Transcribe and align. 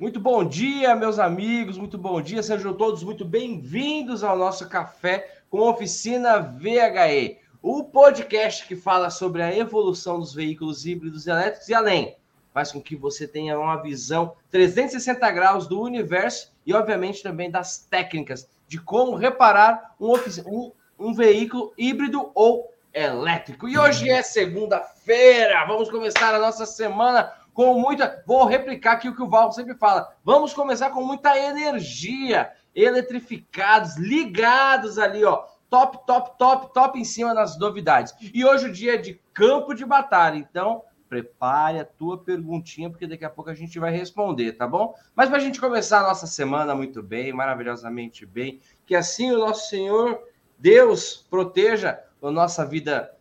Muito 0.00 0.18
bom 0.18 0.42
dia, 0.42 0.96
meus 0.96 1.18
amigos, 1.18 1.76
muito 1.76 1.98
bom 1.98 2.22
dia, 2.22 2.42
sejam 2.42 2.72
todos 2.72 3.02
muito 3.02 3.22
bem-vindos 3.22 4.24
ao 4.24 4.34
nosso 4.34 4.66
café 4.66 5.42
com 5.50 5.60
Oficina 5.60 6.38
VHE, 6.40 7.36
o 7.60 7.84
podcast 7.84 8.66
que 8.66 8.74
fala 8.74 9.10
sobre 9.10 9.42
a 9.42 9.54
evolução 9.54 10.18
dos 10.18 10.32
veículos 10.32 10.86
híbridos 10.86 11.26
elétricos 11.26 11.68
e 11.68 11.74
além. 11.74 12.16
Faz 12.54 12.72
com 12.72 12.80
que 12.80 12.96
você 12.96 13.28
tenha 13.28 13.58
uma 13.58 13.76
visão 13.76 14.32
360 14.50 15.30
graus 15.32 15.66
do 15.66 15.78
universo 15.82 16.50
e, 16.64 16.72
obviamente, 16.72 17.22
também 17.22 17.50
das 17.50 17.76
técnicas 17.76 18.48
de 18.66 18.80
como 18.80 19.14
reparar 19.16 19.94
um, 20.00 20.14
um, 20.46 20.72
um 20.98 21.12
veículo 21.12 21.74
híbrido 21.76 22.30
ou 22.34 22.72
elétrico. 22.94 23.68
E 23.68 23.78
hoje 23.78 24.08
é 24.08 24.22
segunda-feira, 24.22 25.66
vamos 25.66 25.90
começar 25.90 26.34
a 26.34 26.38
nossa 26.38 26.64
semana 26.64 27.30
com 27.60 27.78
muita. 27.78 28.22
Vou 28.26 28.46
replicar 28.46 28.92
aqui 28.92 29.06
o 29.06 29.14
que 29.14 29.22
o 29.22 29.28
Val 29.28 29.52
sempre 29.52 29.74
fala. 29.74 30.16
Vamos 30.24 30.54
começar 30.54 30.88
com 30.88 31.04
muita 31.04 31.38
energia, 31.38 32.50
eletrificados, 32.74 33.98
ligados 33.98 34.98
ali, 34.98 35.22
ó. 35.22 35.44
Top, 35.68 36.06
top, 36.06 36.38
top, 36.38 36.72
top 36.72 36.98
em 36.98 37.04
cima 37.04 37.34
das 37.34 37.58
novidades. 37.58 38.14
E 38.32 38.46
hoje 38.46 38.66
o 38.66 38.72
dia 38.72 38.94
é 38.94 38.96
de 38.96 39.20
campo 39.34 39.74
de 39.74 39.84
batalha. 39.84 40.38
Então, 40.38 40.82
prepare 41.06 41.80
a 41.80 41.84
tua 41.84 42.16
perguntinha, 42.16 42.88
porque 42.88 43.06
daqui 43.06 43.26
a 43.26 43.30
pouco 43.30 43.50
a 43.50 43.54
gente 43.54 43.78
vai 43.78 43.92
responder, 43.92 44.52
tá 44.52 44.66
bom? 44.66 44.94
Mas 45.14 45.28
para 45.28 45.36
a 45.36 45.40
gente 45.40 45.60
começar 45.60 46.00
a 46.00 46.08
nossa 46.08 46.26
semana 46.26 46.74
muito 46.74 47.02
bem, 47.02 47.30
maravilhosamente 47.30 48.24
bem, 48.24 48.58
que 48.86 48.96
assim 48.96 49.32
o 49.32 49.38
nosso 49.38 49.68
Senhor 49.68 50.18
Deus 50.58 51.26
proteja 51.28 52.02
a 52.22 52.30
nossa 52.30 52.64
vida 52.64 53.14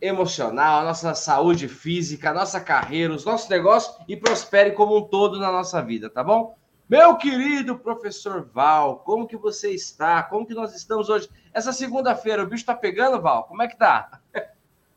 emocional, 0.00 0.84
nossa 0.84 1.14
saúde 1.14 1.68
física, 1.68 2.32
nossa 2.32 2.60
carreira, 2.60 3.14
os 3.14 3.24
nossos 3.24 3.48
negócios 3.48 3.96
e 4.06 4.16
prospere 4.16 4.72
como 4.72 4.96
um 4.96 5.02
todo 5.02 5.38
na 5.38 5.50
nossa 5.50 5.82
vida, 5.82 6.10
tá 6.10 6.22
bom? 6.22 6.56
Meu 6.88 7.16
querido 7.16 7.76
professor 7.78 8.48
Val, 8.52 8.98
como 9.04 9.26
que 9.26 9.36
você 9.36 9.70
está? 9.70 10.22
Como 10.22 10.46
que 10.46 10.54
nós 10.54 10.74
estamos 10.74 11.08
hoje? 11.08 11.28
Essa 11.52 11.72
segunda-feira, 11.72 12.44
o 12.44 12.46
bicho 12.46 12.64
tá 12.64 12.74
pegando, 12.74 13.20
Val? 13.20 13.44
Como 13.44 13.62
é 13.62 13.66
que 13.66 13.76
tá? 13.76 14.20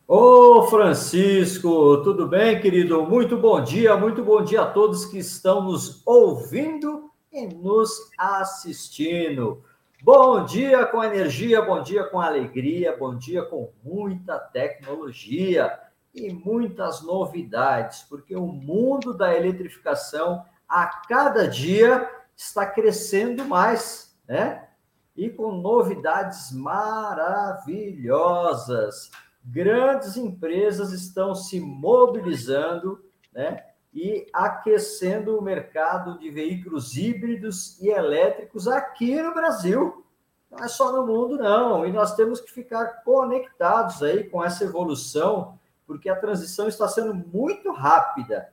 Ô, 0.08 0.64
Francisco, 0.64 1.98
tudo 2.04 2.28
bem, 2.28 2.60
querido? 2.60 3.04
Muito 3.06 3.38
bom 3.38 3.62
dia, 3.64 3.96
muito 3.96 4.24
bom 4.24 4.44
dia 4.44 4.62
a 4.62 4.72
todos 4.72 5.06
que 5.06 5.18
estão 5.18 5.64
nos 5.64 6.02
ouvindo 6.06 7.10
e 7.32 7.48
nos 7.48 7.92
assistindo. 8.18 9.64
Bom 10.02 10.46
dia 10.46 10.86
com 10.86 11.04
energia, 11.04 11.62
bom 11.62 11.84
dia 11.84 12.06
com 12.06 12.22
alegria, 12.22 12.96
bom 12.96 13.18
dia 13.18 13.44
com 13.44 13.74
muita 13.84 14.40
tecnologia 14.40 15.78
e 16.16 16.32
muitas 16.32 17.04
novidades, 17.04 18.04
porque 18.04 18.34
o 18.34 18.48
mundo 18.48 19.14
da 19.14 19.36
eletrificação 19.36 20.46
a 20.70 20.86
cada 20.86 21.50
dia 21.50 22.10
está 22.34 22.66
crescendo 22.66 23.44
mais, 23.44 24.18
né? 24.26 24.70
E 25.18 25.30
com 25.30 25.52
novidades 25.52 26.54
maravilhosas. 26.54 29.12
Grandes 29.44 30.16
empresas 30.16 30.94
estão 30.94 31.36
se 31.36 31.60
mobilizando, 31.60 33.04
né? 33.34 33.66
E 33.94 34.28
aquecendo 34.32 35.38
o 35.38 35.42
mercado 35.42 36.20
de 36.20 36.30
veículos 36.30 36.96
híbridos 36.96 37.80
e 37.82 37.90
elétricos 37.90 38.68
aqui 38.68 39.22
no 39.22 39.34
Brasil. 39.34 40.06
Não 40.50 40.64
é 40.64 40.68
só 40.68 40.92
no 40.92 41.06
mundo, 41.06 41.38
não. 41.38 41.86
E 41.86 41.92
nós 41.92 42.16
temos 42.16 42.40
que 42.40 42.52
ficar 42.52 43.04
conectados 43.04 44.02
aí 44.02 44.24
com 44.24 44.44
essa 44.44 44.64
evolução, 44.64 45.60
porque 45.86 46.10
a 46.10 46.16
transição 46.16 46.68
está 46.68 46.88
sendo 46.88 47.14
muito 47.14 47.72
rápida, 47.72 48.52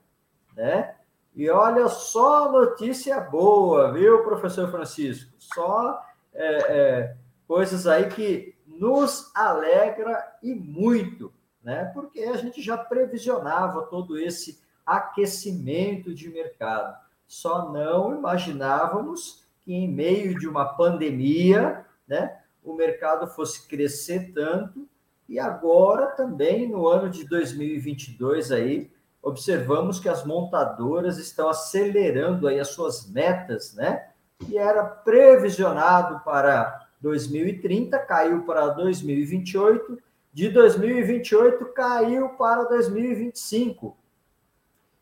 né? 0.54 0.94
E 1.34 1.50
olha 1.50 1.86
só 1.88 2.50
notícia 2.50 3.20
boa, 3.20 3.92
viu, 3.92 4.22
professor 4.24 4.70
Francisco? 4.70 5.30
Só 5.38 6.02
é, 6.32 6.56
é, 6.56 7.16
coisas 7.46 7.86
aí 7.86 8.08
que 8.08 8.56
nos 8.66 9.30
alegra 9.34 10.38
e 10.42 10.54
muito, 10.54 11.30
né? 11.62 11.90
Porque 11.94 12.20
a 12.20 12.36
gente 12.36 12.62
já 12.62 12.78
previsionava 12.78 13.82
todo 13.82 14.18
esse 14.18 14.64
aquecimento 14.86 16.14
de 16.14 16.30
mercado. 16.30 16.96
Só 17.26 17.72
não 17.72 18.14
imaginávamos 18.16 19.44
que 19.64 19.74
em 19.74 19.88
meio 19.88 20.38
de 20.38 20.46
uma 20.46 20.64
pandemia, 20.64 21.84
né, 22.06 22.38
o 22.62 22.72
mercado 22.72 23.26
fosse 23.26 23.66
crescer 23.66 24.32
tanto 24.32 24.88
e 25.28 25.38
agora 25.40 26.06
também 26.06 26.68
no 26.68 26.86
ano 26.86 27.10
de 27.10 27.28
2022 27.28 28.52
aí 28.52 28.90
observamos 29.20 29.98
que 29.98 30.08
as 30.08 30.24
montadoras 30.24 31.18
estão 31.18 31.48
acelerando 31.48 32.46
aí 32.46 32.60
as 32.60 32.68
suas 32.68 33.10
metas, 33.10 33.74
né? 33.74 34.10
E 34.48 34.56
era 34.56 34.84
previsionado 34.84 36.20
para 36.24 36.86
2030, 37.00 37.98
caiu 38.00 38.42
para 38.44 38.68
2028, 38.68 39.98
de 40.32 40.48
2028 40.48 41.64
caiu 41.72 42.28
para 42.30 42.64
2025. 42.64 43.96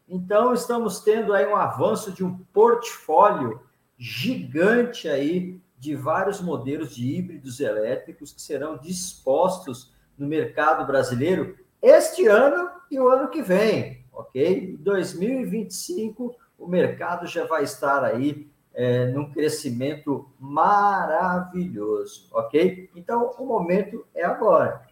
Então, 0.08 0.52
estamos 0.52 1.00
tendo 1.00 1.32
aí 1.32 1.46
um 1.46 1.56
avanço 1.56 2.12
de 2.12 2.22
um 2.24 2.36
portfólio 2.52 3.60
gigante 3.96 5.08
aí 5.08 5.60
de 5.78 5.94
vários 5.94 6.40
modelos 6.40 6.94
de 6.94 7.16
híbridos 7.16 7.60
elétricos 7.60 8.32
que 8.32 8.40
serão 8.40 8.76
dispostos 8.78 9.92
no 10.16 10.26
mercado 10.26 10.86
brasileiro 10.86 11.56
este 11.80 12.26
ano 12.26 12.70
e 12.90 12.98
o 12.98 13.08
ano 13.08 13.28
que 13.28 13.42
vem, 13.42 14.04
ok? 14.12 14.70
Em 14.72 14.76
2025, 14.76 16.34
o 16.58 16.66
mercado 16.66 17.26
já 17.26 17.44
vai 17.46 17.64
estar 17.64 18.02
aí 18.02 18.48
é, 18.72 19.06
num 19.06 19.30
crescimento 19.30 20.26
maravilhoso, 20.38 22.28
ok? 22.32 22.88
Então, 22.94 23.30
o 23.38 23.44
momento 23.44 24.06
é 24.14 24.24
agora. 24.24 24.86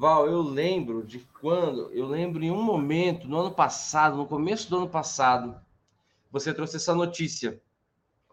Val, 0.00 0.26
eu 0.26 0.40
lembro 0.40 1.04
de 1.04 1.18
quando, 1.18 1.92
eu 1.92 2.06
lembro 2.06 2.42
em 2.42 2.50
um 2.50 2.62
momento, 2.62 3.28
no 3.28 3.38
ano 3.38 3.50
passado, 3.50 4.16
no 4.16 4.26
começo 4.26 4.70
do 4.70 4.78
ano 4.78 4.88
passado, 4.88 5.60
você 6.32 6.54
trouxe 6.54 6.76
essa 6.76 6.94
notícia 6.94 7.60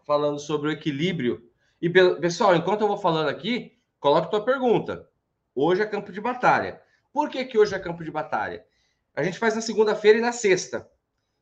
falando 0.06 0.38
sobre 0.38 0.70
o 0.70 0.72
equilíbrio. 0.72 1.46
E, 1.78 1.90
pessoal, 1.90 2.56
enquanto 2.56 2.80
eu 2.80 2.88
vou 2.88 2.96
falando 2.96 3.28
aqui, 3.28 3.76
coloque 4.00 4.30
tua 4.30 4.42
pergunta. 4.42 5.10
Hoje 5.54 5.82
é 5.82 5.86
campo 5.86 6.10
de 6.10 6.22
batalha. 6.22 6.80
Por 7.12 7.28
que, 7.28 7.44
que 7.44 7.58
hoje 7.58 7.74
é 7.74 7.78
campo 7.78 8.02
de 8.02 8.10
batalha? 8.10 8.64
A 9.14 9.22
gente 9.22 9.38
faz 9.38 9.54
na 9.54 9.60
segunda-feira 9.60 10.16
e 10.16 10.22
na 10.22 10.32
sexta. 10.32 10.90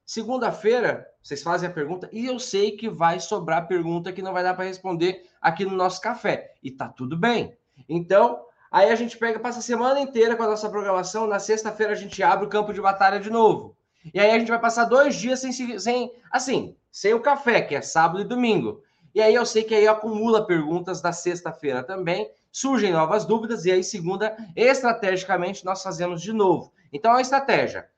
Segunda-feira, 0.05 1.07
vocês 1.23 1.41
fazem 1.41 1.69
a 1.69 1.73
pergunta 1.73 2.11
e 2.13 2.27
eu 2.27 2.41
sei 2.41 2.73
que 2.73 2.89
vai 2.89 3.21
sobrar 3.21 3.69
pergunta 3.69 4.13
que 4.13 4.23
não 4.23 4.33
vai 4.33 4.43
dar 4.43 4.55
para 4.55 4.65
responder 4.65 5.25
aqui 5.41 5.65
no 5.65 5.77
nosso 5.77 6.01
café. 6.01 6.57
E 6.61 6.73
tá 6.73 6.89
tudo 6.89 7.17
bem. 7.17 7.57
Então, 7.89 8.45
Aí 8.77 8.91
a 8.91 8.95
gente 8.95 9.17
pega, 9.17 9.41
passa 9.41 9.61
a 9.61 9.63
semana 9.63 9.99
inteira 9.99 10.37
com 10.37 10.43
a 10.43 10.49
nossa 10.49 10.69
programação. 10.69 11.27
Na 11.27 11.39
sexta-feira 11.39 11.95
a 11.95 11.97
gente 11.97 12.23
abre 12.23 12.45
o 12.45 12.49
campo 12.51 12.75
de 12.75 12.81
batalha 12.83 13.19
de 13.19 13.31
novo. 13.31 13.75
E 14.13 14.21
aí 14.21 14.31
a 14.31 14.39
gente 14.39 14.51
vai 14.51 14.61
passar 14.61 14.85
dois 14.85 15.17
dias 15.17 15.41
sem, 15.41 15.79
sem 15.79 16.13
assim, 16.31 16.77
sem 16.93 17.15
o 17.15 17.21
café, 17.21 17.63
que 17.63 17.75
é 17.75 17.81
sábado 17.81 18.21
e 18.21 18.25
domingo. 18.25 18.83
E 19.15 19.23
aí 19.23 19.35
eu 19.35 19.47
sei 19.47 19.65
que 19.65 19.75
aí 19.75 19.89
acumula 19.89 20.47
perguntas 20.47 21.01
da 21.01 21.11
sexta-feira 21.11 21.83
também, 21.83 22.31
surgem 22.53 22.93
novas 22.93 23.25
dúvidas, 23.25 23.65
e 23.65 23.73
aí 23.73 23.83
segunda, 23.83 24.37
estrategicamente, 24.55 25.65
nós 25.65 25.83
fazemos 25.83 26.21
de 26.21 26.35
novo. 26.35 26.71
Então, 26.93 27.15
a 27.15 27.23
estratégia. 27.23 27.89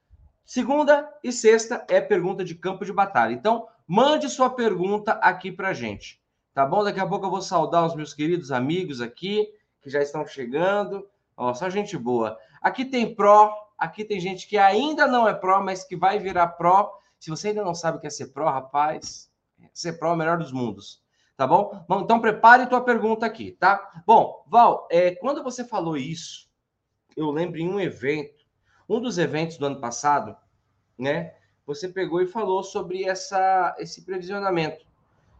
Segunda 0.46 1.12
e 1.24 1.32
sexta 1.32 1.84
é 1.88 2.00
pergunta 2.00 2.44
de 2.44 2.54
campo 2.54 2.84
de 2.84 2.92
batalha. 2.92 3.32
Então, 3.32 3.66
mande 3.84 4.28
sua 4.28 4.48
pergunta 4.48 5.14
aqui 5.14 5.50
pra 5.50 5.74
gente. 5.74 6.22
Tá 6.54 6.64
bom? 6.64 6.84
Daqui 6.84 7.00
a 7.00 7.06
pouco 7.06 7.26
eu 7.26 7.30
vou 7.30 7.42
saudar 7.42 7.84
os 7.84 7.96
meus 7.96 8.14
queridos 8.14 8.52
amigos 8.52 9.00
aqui 9.00 9.48
que 9.88 9.92
já 9.92 10.02
estão 10.02 10.26
chegando. 10.26 11.08
Ó, 11.36 11.54
só 11.54 11.70
gente 11.70 11.96
boa. 11.96 12.38
Aqui 12.60 12.84
tem 12.84 13.14
pró, 13.14 13.54
aqui 13.78 14.04
tem 14.04 14.20
gente 14.20 14.46
que 14.46 14.58
ainda 14.58 15.06
não 15.06 15.26
é 15.26 15.32
pró, 15.32 15.62
mas 15.62 15.82
que 15.82 15.96
vai 15.96 16.18
virar 16.18 16.48
pró. 16.48 16.92
Se 17.18 17.30
você 17.30 17.48
ainda 17.48 17.64
não 17.64 17.74
sabe 17.74 17.96
o 17.96 18.00
que 18.00 18.06
é 18.06 18.10
ser 18.10 18.28
pró, 18.28 18.50
rapaz, 18.50 19.30
ser 19.72 19.94
pró 19.98 20.10
é 20.10 20.12
o 20.12 20.16
melhor 20.16 20.38
dos 20.38 20.52
mundos. 20.52 21.02
Tá 21.36 21.46
bom? 21.46 21.86
então 22.02 22.20
prepare 22.20 22.66
tua 22.66 22.80
pergunta 22.80 23.24
aqui, 23.24 23.52
tá? 23.52 24.02
Bom, 24.04 24.44
Val, 24.48 24.88
é, 24.90 25.14
quando 25.14 25.42
você 25.42 25.64
falou 25.64 25.96
isso, 25.96 26.50
eu 27.16 27.30
lembro 27.30 27.60
em 27.60 27.68
um 27.68 27.78
evento, 27.78 28.44
um 28.88 29.00
dos 29.00 29.18
eventos 29.18 29.56
do 29.56 29.66
ano 29.66 29.80
passado, 29.80 30.36
né? 30.98 31.34
Você 31.64 31.88
pegou 31.88 32.20
e 32.20 32.26
falou 32.26 32.64
sobre 32.64 33.04
essa, 33.04 33.76
esse 33.78 34.04
previsionamento 34.04 34.84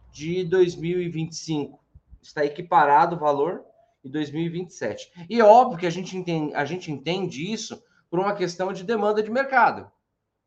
de 0.09 0.45
2025. 0.45 1.77
Está 2.21 2.45
equiparado 2.45 3.17
o 3.17 3.19
valor 3.19 3.65
e 4.09 4.11
2027. 4.11 5.25
E 5.29 5.39
é 5.39 5.43
óbvio 5.43 5.77
que 5.77 5.87
a 5.87 5.91
gente 5.91 6.17
entende, 6.17 6.53
a 6.53 6.65
gente 6.65 6.91
entende 6.91 7.51
isso 7.51 7.81
por 8.09 8.19
uma 8.19 8.33
questão 8.33 8.73
de 8.73 8.83
demanda 8.83 9.23
de 9.23 9.31
mercado. 9.31 9.89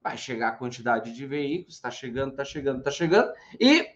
Vai 0.03 0.17
chegar 0.17 0.49
a 0.49 0.57
quantidade 0.57 1.15
de 1.15 1.27
veículos, 1.27 1.77
está 1.77 1.91
chegando, 1.91 2.33
está 2.33 2.45
chegando, 2.45 2.79
está 2.79 2.91
chegando, 2.91 3.33
e 3.59 3.89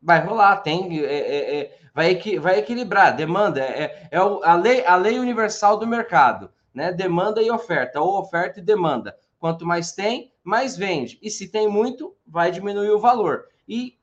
vai 0.00 0.24
rolar, 0.24 0.58
tem, 0.58 1.00
é, 1.00 1.04
é, 1.04 1.60
é, 1.60 1.78
vai, 1.94 2.14
vai 2.38 2.58
equilibrar, 2.58 3.14
demanda, 3.14 3.60
é, 3.60 4.08
é 4.10 4.16
a, 4.16 4.54
lei, 4.54 4.84
a 4.86 4.96
lei 4.96 5.18
universal 5.18 5.78
do 5.78 5.86
mercado, 5.86 6.50
né? 6.72 6.92
Demanda 6.92 7.42
e 7.42 7.50
oferta, 7.50 8.00
ou 8.00 8.18
oferta 8.18 8.60
e 8.60 8.62
demanda. 8.62 9.16
Quanto 9.38 9.66
mais 9.66 9.92
tem, 9.92 10.32
mais 10.42 10.76
vende. 10.76 11.18
E 11.20 11.28
se 11.28 11.48
tem 11.48 11.68
muito, 11.68 12.16
vai 12.26 12.50
diminuir 12.50 12.90
o 12.90 13.00
valor. 13.00 13.46
E 13.68 13.98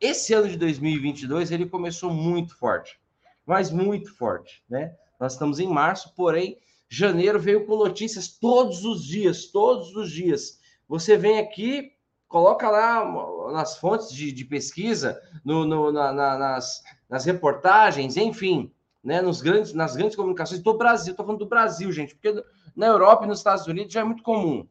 esse 0.00 0.34
ano 0.34 0.48
de 0.48 0.56
2022 0.56 1.50
ele 1.50 1.66
começou 1.66 2.12
muito 2.12 2.56
forte, 2.56 2.99
mas 3.46 3.70
muito 3.70 4.16
forte, 4.16 4.62
né? 4.68 4.94
Nós 5.18 5.32
estamos 5.32 5.60
em 5.60 5.68
março, 5.68 6.14
porém 6.14 6.58
janeiro 6.88 7.38
veio 7.38 7.66
com 7.66 7.76
notícias 7.76 8.28
todos 8.28 8.84
os 8.84 9.04
dias, 9.04 9.46
todos 9.46 9.94
os 9.94 10.10
dias. 10.10 10.58
Você 10.88 11.16
vem 11.16 11.38
aqui, 11.38 11.92
coloca 12.26 12.68
lá 12.68 13.52
nas 13.52 13.76
fontes 13.76 14.10
de, 14.10 14.32
de 14.32 14.44
pesquisa, 14.44 15.20
no, 15.44 15.64
no 15.64 15.92
na, 15.92 16.12
na, 16.12 16.38
nas, 16.38 16.82
nas 17.08 17.24
reportagens, 17.24 18.16
enfim, 18.16 18.72
né, 19.02 19.22
nos 19.22 19.40
grandes, 19.40 19.72
nas 19.72 19.94
grandes 19.94 20.16
comunicações 20.16 20.60
do 20.60 20.76
Brasil. 20.76 21.12
Estou 21.12 21.24
falando 21.24 21.40
do 21.40 21.48
Brasil, 21.48 21.92
gente, 21.92 22.14
porque 22.14 22.42
na 22.74 22.86
Europa 22.86 23.24
e 23.24 23.28
nos 23.28 23.38
Estados 23.38 23.66
Unidos 23.66 23.92
já 23.92 24.00
é 24.00 24.04
muito 24.04 24.22
comum. 24.22 24.66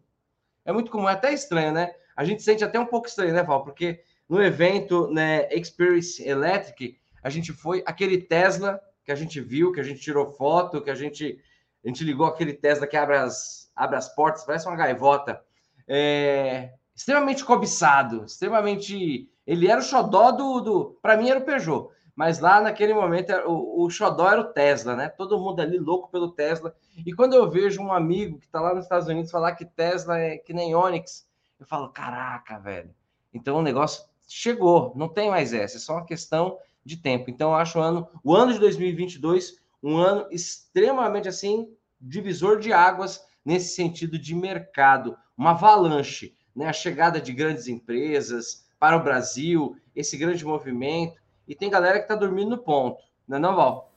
É 0.65 0.73
muito 0.73 0.91
comum, 0.91 1.07
é 1.07 1.13
até 1.13 1.33
estranho, 1.33 1.71
né? 1.71 1.93
A 2.15 2.25
gente 2.25 2.43
sente 2.43 2.63
até 2.63 2.79
um 2.79 2.85
pouco 2.85 3.07
estranho, 3.07 3.33
né, 3.33 3.43
Val? 3.43 3.63
Porque 3.63 4.03
no 4.27 4.43
evento 4.43 5.07
né, 5.07 5.47
Experience 5.53 6.21
Electric, 6.21 6.99
a 7.23 7.29
gente 7.29 7.53
foi 7.53 7.83
aquele 7.85 8.17
Tesla 8.17 8.79
que 9.03 9.11
a 9.11 9.15
gente 9.15 9.41
viu, 9.41 9.71
que 9.71 9.79
a 9.79 9.83
gente 9.83 9.99
tirou 9.99 10.27
foto, 10.27 10.81
que 10.81 10.89
a 10.89 10.95
gente, 10.95 11.39
a 11.83 11.87
gente 11.87 12.03
ligou 12.03 12.27
aquele 12.27 12.53
Tesla 12.53 12.85
que 12.85 12.95
abre 12.95 13.17
as, 13.17 13.71
abre 13.75 13.97
as 13.97 14.13
portas, 14.13 14.45
parece 14.45 14.67
uma 14.67 14.75
gaivota. 14.75 15.41
É, 15.87 16.73
extremamente 16.95 17.43
cobiçado, 17.43 18.25
extremamente. 18.25 19.29
Ele 19.47 19.67
era 19.67 19.79
o 19.79 19.83
xodó 19.83 20.31
do. 20.31 20.59
do 20.59 20.99
para 21.01 21.17
mim 21.17 21.29
era 21.29 21.39
o 21.39 21.43
Peugeot, 21.43 21.89
mas 22.15 22.39
lá 22.39 22.61
naquele 22.61 22.93
momento 22.93 23.33
o, 23.47 23.85
o 23.85 23.89
xodó 23.89 24.29
era 24.29 24.41
o 24.41 24.53
Tesla, 24.53 24.95
né? 24.95 25.09
Todo 25.09 25.39
mundo 25.39 25.61
ali 25.61 25.79
louco 25.79 26.11
pelo 26.11 26.31
Tesla. 26.31 26.75
E 27.03 27.13
quando 27.13 27.33
eu 27.33 27.49
vejo 27.49 27.81
um 27.81 27.91
amigo 27.91 28.37
que 28.37 28.45
está 28.45 28.61
lá 28.61 28.75
nos 28.75 28.83
Estados 28.83 29.07
Unidos 29.07 29.31
falar 29.31 29.53
que 29.53 29.65
Tesla 29.65 30.19
é 30.19 30.37
que 30.37 30.53
nem 30.53 30.75
Onix, 30.75 31.27
eu 31.59 31.65
falo: 31.65 31.89
caraca, 31.89 32.59
velho. 32.59 32.93
Então 33.33 33.57
o 33.57 33.63
negócio 33.63 34.03
chegou, 34.27 34.93
não 34.95 35.09
tem 35.09 35.29
mais 35.29 35.53
essa, 35.53 35.77
é 35.77 35.79
só 35.79 35.93
uma 35.93 36.05
questão 36.05 36.57
de 36.89 36.97
tempo. 36.97 37.29
Então, 37.29 37.51
eu 37.51 37.55
acho 37.55 37.79
o 37.79 37.81
ano, 37.81 38.07
o 38.23 38.35
ano 38.35 38.51
de 38.51 38.59
2022 38.59 39.59
um 39.81 39.97
ano 39.97 40.27
extremamente 40.29 41.29
assim 41.29 41.69
divisor 42.01 42.59
de 42.59 42.73
águas 42.73 43.23
nesse 43.45 43.75
sentido 43.75 44.19
de 44.19 44.35
mercado, 44.35 45.17
uma 45.37 45.51
avalanche, 45.51 46.35
né? 46.55 46.67
A 46.67 46.73
chegada 46.73 47.21
de 47.21 47.31
grandes 47.33 47.67
empresas 47.67 48.67
para 48.79 48.97
o 48.97 49.03
Brasil, 49.03 49.77
esse 49.95 50.17
grande 50.17 50.45
movimento, 50.45 51.19
e 51.47 51.55
tem 51.55 51.69
galera 51.69 51.97
que 51.97 52.03
está 52.03 52.15
dormindo 52.15 52.51
no 52.51 52.57
ponto, 52.57 53.01
não 53.27 53.37
é 53.37 53.39
não, 53.39 53.55
Val? 53.55 53.91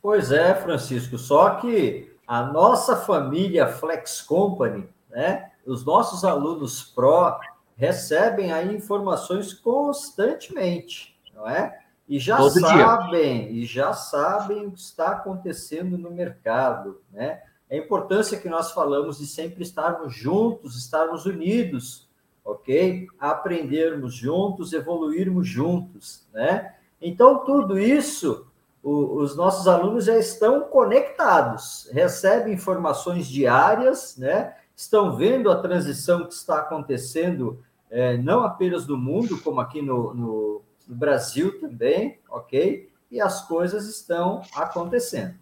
Pois 0.00 0.30
é, 0.30 0.54
Francisco, 0.54 1.18
só 1.18 1.56
que 1.56 2.14
a 2.26 2.42
nossa 2.42 2.96
família 2.96 3.66
Flex 3.66 4.20
Company, 4.22 4.88
né? 5.10 5.50
Os 5.66 5.84
nossos 5.84 6.24
alunos 6.24 6.82
pró 6.82 7.38
recebem 7.76 8.52
aí 8.52 8.74
informações 8.74 9.52
constantemente, 9.52 11.18
não 11.34 11.48
é? 11.48 11.83
E 12.08 12.18
já 12.18 12.36
Todo 12.36 12.60
sabem, 12.60 13.48
dia. 13.48 13.50
e 13.50 13.64
já 13.64 13.92
sabem 13.92 14.66
o 14.66 14.72
que 14.72 14.78
está 14.78 15.08
acontecendo 15.08 15.96
no 15.96 16.10
mercado, 16.10 17.00
né? 17.12 17.42
A 17.70 17.76
importância 17.76 18.38
que 18.38 18.48
nós 18.48 18.72
falamos 18.72 19.18
de 19.18 19.26
sempre 19.26 19.62
estarmos 19.62 20.14
juntos, 20.14 20.76
estarmos 20.76 21.24
unidos, 21.24 22.08
ok? 22.44 23.06
Aprendermos 23.18 24.14
juntos, 24.14 24.72
evoluirmos 24.72 25.48
juntos, 25.48 26.26
né? 26.32 26.74
Então, 27.00 27.44
tudo 27.44 27.78
isso, 27.78 28.46
o, 28.82 29.16
os 29.16 29.34
nossos 29.34 29.66
alunos 29.66 30.04
já 30.04 30.16
estão 30.18 30.60
conectados, 30.62 31.88
recebem 31.90 32.52
informações 32.52 33.26
diárias, 33.26 34.16
né? 34.18 34.54
estão 34.76 35.16
vendo 35.16 35.50
a 35.50 35.60
transição 35.60 36.26
que 36.26 36.34
está 36.34 36.58
acontecendo, 36.58 37.62
é, 37.90 38.16
não 38.16 38.42
apenas 38.42 38.86
no 38.86 38.96
mundo, 38.96 39.40
como 39.40 39.60
aqui 39.60 39.80
no, 39.80 40.12
no, 40.14 40.62
Brasil 40.86 41.60
também, 41.60 42.20
ok? 42.28 42.90
E 43.10 43.20
as 43.20 43.46
coisas 43.46 43.88
estão 43.88 44.42
acontecendo. 44.54 45.38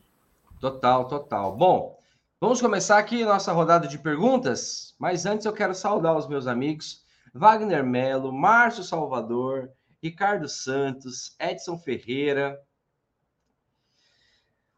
Total, 0.61 1.09
total. 1.09 1.57
Bom, 1.57 1.99
vamos 2.41 2.61
começar 2.61 2.99
aqui 2.99 3.25
nossa 3.25 3.53
rodada 3.53 3.89
de 3.89 3.99
perguntas, 3.99 4.95
mas 4.99 5.27
antes 5.27 5.47
eu 5.47 5.53
quero 5.53 5.75
saudar 5.75 6.17
os 6.17 6.29
meus 6.29 6.47
amigos 6.47 7.03
Wagner 7.35 7.85
Melo, 7.85 8.33
Márcio 8.33 8.85
Salvador, 8.85 9.71
Ricardo 10.03 10.49
Santos, 10.49 11.35
Edson 11.41 11.79
Ferreira, 11.79 12.61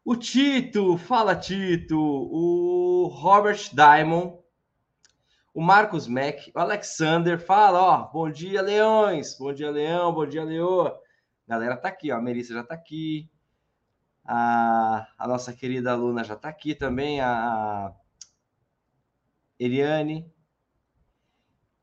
o 0.03 0.15
Tito, 0.15 0.97
fala 0.97 1.35
Tito, 1.35 1.99
o 1.99 3.07
Robert 3.07 3.71
Diamond, 3.73 4.37
o 5.55 5.61
Marcos 5.61 6.05
Mack, 6.05 6.51
o 6.53 6.59
Alexander 6.59 7.39
fala, 7.39 7.81
ó, 7.81 8.11
bom 8.11 8.29
dia, 8.29 8.61
Leões, 8.61 9.37
bom 9.37 9.53
dia, 9.53 9.71
Leão, 9.71 10.13
bom 10.13 10.27
dia, 10.27 10.43
Leô. 10.43 10.91
Galera 11.47 11.77
tá 11.77 11.87
aqui, 11.87 12.11
ó, 12.11 12.17
a 12.17 12.21
Melissa 12.21 12.53
já 12.53 12.61
tá 12.61 12.75
aqui, 12.75 13.31
a, 14.25 15.07
a 15.17 15.25
nossa 15.25 15.53
querida 15.53 15.93
aluna 15.93 16.25
já 16.25 16.35
tá 16.35 16.49
aqui 16.49 16.75
também, 16.75 17.21
a 17.21 17.89
Eliane, 19.57 20.29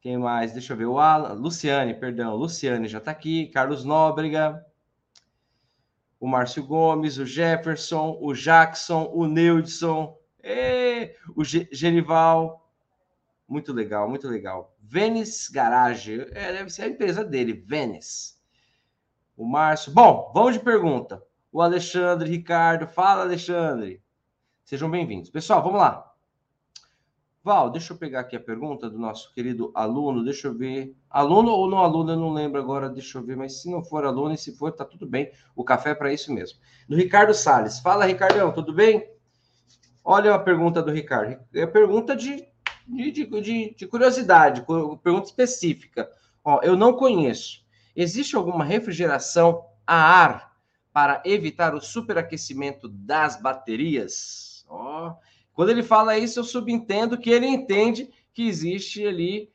quem 0.02 0.18
mais? 0.18 0.52
Deixa 0.52 0.74
eu 0.74 0.76
ver, 0.76 0.84
o 0.84 0.98
Alan, 0.98 1.32
Luciane, 1.32 1.94
perdão, 1.94 2.36
Luciane 2.36 2.88
já 2.88 3.00
tá 3.00 3.10
aqui, 3.10 3.46
Carlos 3.46 3.86
Nóbrega, 3.86 4.62
o 6.20 6.28
Márcio 6.28 6.66
Gomes, 6.66 7.16
o 7.16 7.24
Jefferson, 7.24 8.18
o 8.20 8.34
Jackson, 8.34 9.10
o 9.14 9.26
Neudson, 9.26 10.14
o 11.34 11.42
Genival, 11.42 12.61
muito 13.52 13.70
legal, 13.70 14.08
muito 14.08 14.26
legal. 14.26 14.74
Venice 14.80 15.52
Garage. 15.52 16.26
É, 16.32 16.52
deve 16.54 16.70
ser 16.70 16.84
a 16.84 16.88
empresa 16.88 17.22
dele, 17.22 17.52
Venice. 17.52 18.34
O 19.36 19.46
Márcio. 19.46 19.92
Bom, 19.92 20.32
vamos 20.34 20.54
de 20.54 20.60
pergunta. 20.60 21.22
O 21.52 21.60
Alexandre, 21.60 22.30
Ricardo. 22.30 22.86
Fala, 22.86 23.22
Alexandre. 23.22 24.02
Sejam 24.64 24.90
bem-vindos. 24.90 25.28
Pessoal, 25.28 25.62
vamos 25.62 25.78
lá. 25.78 26.10
Val, 27.44 27.70
deixa 27.70 27.92
eu 27.92 27.98
pegar 27.98 28.20
aqui 28.20 28.36
a 28.36 28.40
pergunta 28.40 28.88
do 28.88 28.98
nosso 28.98 29.34
querido 29.34 29.70
aluno. 29.74 30.24
Deixa 30.24 30.48
eu 30.48 30.56
ver. 30.56 30.96
Aluno 31.10 31.50
ou 31.50 31.68
não 31.68 31.78
aluno, 31.78 32.12
eu 32.12 32.16
não 32.16 32.32
lembro 32.32 32.58
agora. 32.58 32.88
Deixa 32.88 33.18
eu 33.18 33.22
ver. 33.22 33.36
Mas 33.36 33.60
se 33.60 33.70
não 33.70 33.84
for 33.84 34.06
aluno 34.06 34.32
e 34.34 34.38
se 34.38 34.56
for, 34.56 34.72
tá 34.72 34.84
tudo 34.84 35.06
bem. 35.06 35.30
O 35.54 35.62
café 35.62 35.90
é 35.90 35.94
para 35.94 36.12
isso 36.12 36.32
mesmo. 36.32 36.58
Do 36.88 36.96
Ricardo 36.96 37.34
Sales. 37.34 37.80
Fala, 37.80 38.06
Ricardão, 38.06 38.50
tudo 38.50 38.72
bem? 38.72 39.12
Olha 40.02 40.34
a 40.34 40.38
pergunta 40.38 40.82
do 40.82 40.90
Ricardo. 40.90 41.38
É 41.52 41.66
pergunta 41.66 42.16
de 42.16 42.51
de, 42.92 43.10
de, 43.10 43.74
de 43.74 43.86
curiosidade, 43.86 44.64
pergunta 45.02 45.26
específica. 45.26 46.10
Ó, 46.44 46.60
eu 46.62 46.76
não 46.76 46.92
conheço. 46.92 47.64
Existe 47.96 48.36
alguma 48.36 48.64
refrigeração 48.64 49.64
a 49.86 49.94
ar 49.94 50.52
para 50.92 51.22
evitar 51.24 51.74
o 51.74 51.80
superaquecimento 51.80 52.88
das 52.88 53.40
baterias? 53.40 54.64
Ó, 54.68 55.14
quando 55.54 55.70
ele 55.70 55.82
fala 55.82 56.18
isso, 56.18 56.40
eu 56.40 56.44
subentendo 56.44 57.18
que 57.18 57.30
ele 57.30 57.46
entende 57.46 58.10
que 58.32 58.46
existe 58.46 59.06
ali 59.06 59.50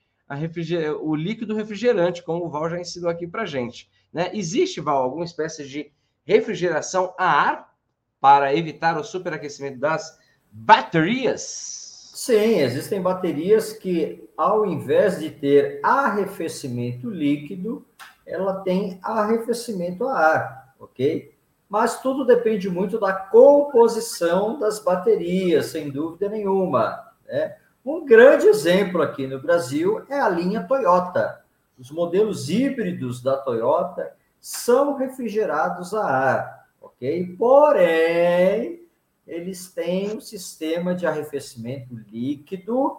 o 0.99 1.15
líquido 1.15 1.55
refrigerante, 1.55 2.23
como 2.23 2.45
o 2.45 2.49
Val 2.49 2.69
já 2.69 2.79
ensinou 2.79 3.09
aqui 3.09 3.25
para 3.25 3.45
gente. 3.45 3.89
Né? 4.11 4.29
Existe, 4.33 4.81
Val, 4.81 5.01
alguma 5.01 5.23
espécie 5.23 5.67
de 5.67 5.91
refrigeração 6.25 7.13
a 7.17 7.25
ar 7.25 7.73
para 8.19 8.53
evitar 8.53 8.97
o 8.97 9.03
superaquecimento 9.03 9.79
das 9.79 10.19
baterias? 10.51 11.86
Sim, 12.17 12.61
existem 12.61 12.99
baterias 12.99 13.73
que, 13.73 14.27
ao 14.35 14.65
invés 14.65 15.19
de 15.19 15.29
ter 15.29 15.79
arrefecimento 15.83 17.11
líquido, 17.11 17.85
ela 18.25 18.61
tem 18.61 18.99
arrefecimento 19.03 20.07
a 20.07 20.17
ar, 20.17 20.73
ok? 20.79 21.31
Mas 21.69 22.01
tudo 22.01 22.25
depende 22.25 22.71
muito 22.71 22.99
da 22.99 23.13
composição 23.13 24.57
das 24.57 24.79
baterias, 24.79 25.67
sem 25.67 25.91
dúvida 25.91 26.27
nenhuma. 26.27 27.07
Né? 27.27 27.55
Um 27.85 28.03
grande 28.03 28.47
exemplo 28.47 28.99
aqui 29.03 29.27
no 29.27 29.39
Brasil 29.39 30.03
é 30.09 30.19
a 30.19 30.27
linha 30.27 30.63
Toyota. 30.63 31.43
Os 31.77 31.91
modelos 31.91 32.49
híbridos 32.49 33.21
da 33.21 33.37
Toyota 33.37 34.11
são 34.41 34.97
refrigerados 34.97 35.93
a 35.93 36.03
ar, 36.03 36.67
ok? 36.81 37.35
Porém, 37.37 38.86
eles 39.27 39.71
têm 39.71 40.15
um 40.15 40.21
sistema 40.21 40.95
de 40.95 41.05
arrefecimento 41.05 41.93
líquido, 41.93 42.97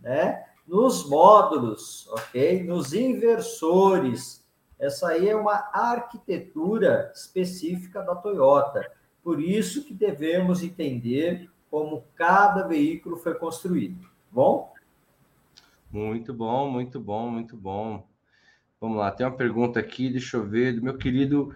né? 0.00 0.44
Nos 0.66 1.08
módulos, 1.08 2.08
ok? 2.08 2.62
Nos 2.62 2.94
inversores. 2.94 4.46
Essa 4.78 5.08
aí 5.08 5.28
é 5.28 5.36
uma 5.36 5.68
arquitetura 5.72 7.10
específica 7.14 8.02
da 8.02 8.14
Toyota. 8.14 8.90
Por 9.22 9.40
isso 9.40 9.84
que 9.84 9.92
devemos 9.92 10.62
entender 10.62 11.50
como 11.70 12.04
cada 12.14 12.66
veículo 12.66 13.16
foi 13.16 13.34
construído. 13.34 14.08
Bom? 14.30 14.72
Muito 15.90 16.32
bom, 16.32 16.70
muito 16.70 17.00
bom, 17.00 17.30
muito 17.30 17.56
bom. 17.56 18.06
Vamos 18.80 18.98
lá, 18.98 19.10
tem 19.10 19.26
uma 19.26 19.36
pergunta 19.36 19.80
aqui, 19.80 20.10
deixa 20.10 20.36
eu 20.36 20.44
ver, 20.44 20.74
do 20.74 20.82
meu 20.82 20.96
querido 20.96 21.54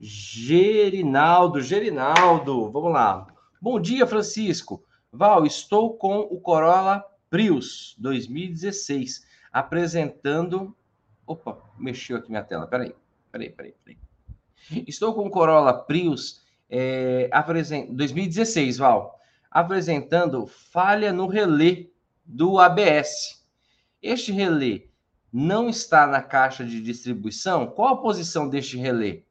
Gerinaldo. 0.00 1.60
Gerinaldo, 1.60 2.70
vamos 2.70 2.92
lá. 2.92 3.33
Bom 3.64 3.80
dia, 3.80 4.06
Francisco. 4.06 4.84
Val, 5.10 5.46
estou 5.46 5.96
com 5.96 6.18
o 6.18 6.38
Corolla 6.38 7.02
Prius 7.30 7.96
2016, 7.96 9.26
apresentando. 9.50 10.76
Opa, 11.26 11.58
mexeu 11.78 12.18
aqui 12.18 12.28
minha 12.28 12.44
tela. 12.44 12.66
Peraí, 12.66 12.94
peraí, 13.32 13.48
peraí, 13.48 13.74
peraí. 13.82 13.98
Estou 14.86 15.14
com 15.14 15.26
o 15.26 15.30
Corolla 15.30 15.72
Prius 15.72 16.42
é, 16.68 17.30
apresent... 17.32 17.88
2016, 17.88 18.76
Val, 18.76 19.18
apresentando 19.50 20.46
falha 20.46 21.10
no 21.10 21.26
relé 21.26 21.86
do 22.22 22.58
ABS. 22.58 23.46
Este 24.02 24.30
relé 24.30 24.88
não 25.32 25.70
está 25.70 26.06
na 26.06 26.20
caixa 26.20 26.66
de 26.66 26.82
distribuição? 26.82 27.66
Qual 27.66 27.94
a 27.94 28.02
posição 28.02 28.46
deste 28.46 28.76
relé? 28.76 29.22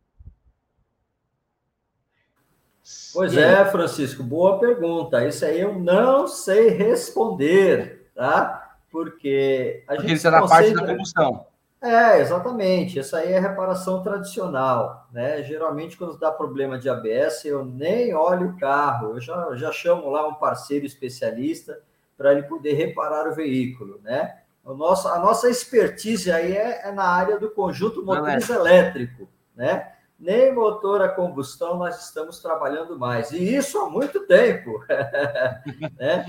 Pois 3.14 3.38
é, 3.38 3.64
Francisco, 3.66 4.22
boa 4.24 4.60
pergunta. 4.60 5.26
Isso 5.26 5.46
aí 5.46 5.62
eu 5.62 5.80
não 5.80 6.28
sei 6.28 6.70
responder, 6.70 8.10
tá? 8.14 8.78
Porque 8.92 9.84
a 9.88 9.96
Porque 9.96 10.08
gente. 10.10 10.18
Isso 10.18 10.28
é 10.28 10.32
na 10.32 10.48
parte 10.48 10.74
da 10.74 10.86
combustão. 10.86 11.46
É, 11.82 12.20
exatamente. 12.20 13.00
Essa 13.00 13.18
aí 13.18 13.34
é 13.34 13.40
reparação 13.40 14.02
tradicional, 14.02 15.08
né? 15.12 15.44
Geralmente, 15.44 15.98
quando 15.98 16.18
dá 16.18 16.32
problema 16.32 16.78
de 16.78 16.90
ABS, 16.90 17.46
eu 17.46 17.66
nem 17.66 18.14
olho 18.14 18.50
o 18.50 18.58
carro, 18.58 19.16
eu 19.16 19.22
já, 19.22 19.56
já 19.56 19.72
chamo 19.72 20.10
lá 20.10 20.28
um 20.28 20.36
parceiro 20.36 20.86
especialista 20.86 21.80
para 22.18 22.32
ele 22.32 22.44
poder 22.44 22.74
reparar 22.74 23.28
o 23.28 23.36
veículo, 23.36 24.00
né? 24.02 24.40
O 24.64 24.74
nosso, 24.74 25.10
a 25.10 25.20
nossa 25.20 25.50
expertise 25.50 26.32
aí 26.32 26.56
é, 26.56 26.88
é 26.88 26.92
na 26.92 27.04
área 27.04 27.38
do 27.38 27.52
conjunto 27.52 28.04
motriz 28.04 28.50
elétrico, 28.50 29.28
né? 29.54 29.92
Nem 30.20 30.54
motor 30.54 31.02
a 31.02 31.10
combustão 31.10 31.78
nós 31.78 32.06
estamos 32.06 32.40
trabalhando 32.40 32.98
mais, 32.98 33.32
e 33.32 33.56
isso 33.56 33.78
há 33.80 33.90
muito 33.90 34.26
tempo. 34.26 34.80
né? 36.00 36.26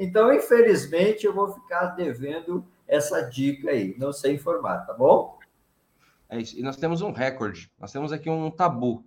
Então, 0.00 0.32
infelizmente, 0.32 1.26
eu 1.26 1.34
vou 1.34 1.52
ficar 1.52 1.86
devendo 1.96 2.64
essa 2.86 3.22
dica 3.22 3.70
aí. 3.70 3.94
Não 3.98 4.12
sei 4.12 4.34
informar, 4.34 4.86
tá 4.86 4.92
bom? 4.92 5.38
É 6.28 6.38
isso. 6.38 6.58
E 6.58 6.62
nós 6.62 6.76
temos 6.76 7.00
um 7.00 7.12
recorde. 7.12 7.70
Nós 7.78 7.90
temos 7.90 8.12
aqui 8.12 8.28
um 8.28 8.50
tabu. 8.50 9.04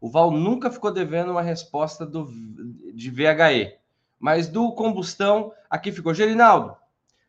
O 0.00 0.08
Val 0.10 0.30
nunca 0.30 0.70
ficou 0.70 0.92
devendo 0.92 1.32
uma 1.32 1.42
resposta 1.42 2.06
do, 2.06 2.30
de 2.94 3.10
VHE. 3.10 3.76
Mas 4.18 4.48
do 4.48 4.72
combustão, 4.72 5.52
aqui 5.70 5.92
ficou. 5.92 6.12
Gerinaldo, 6.12 6.76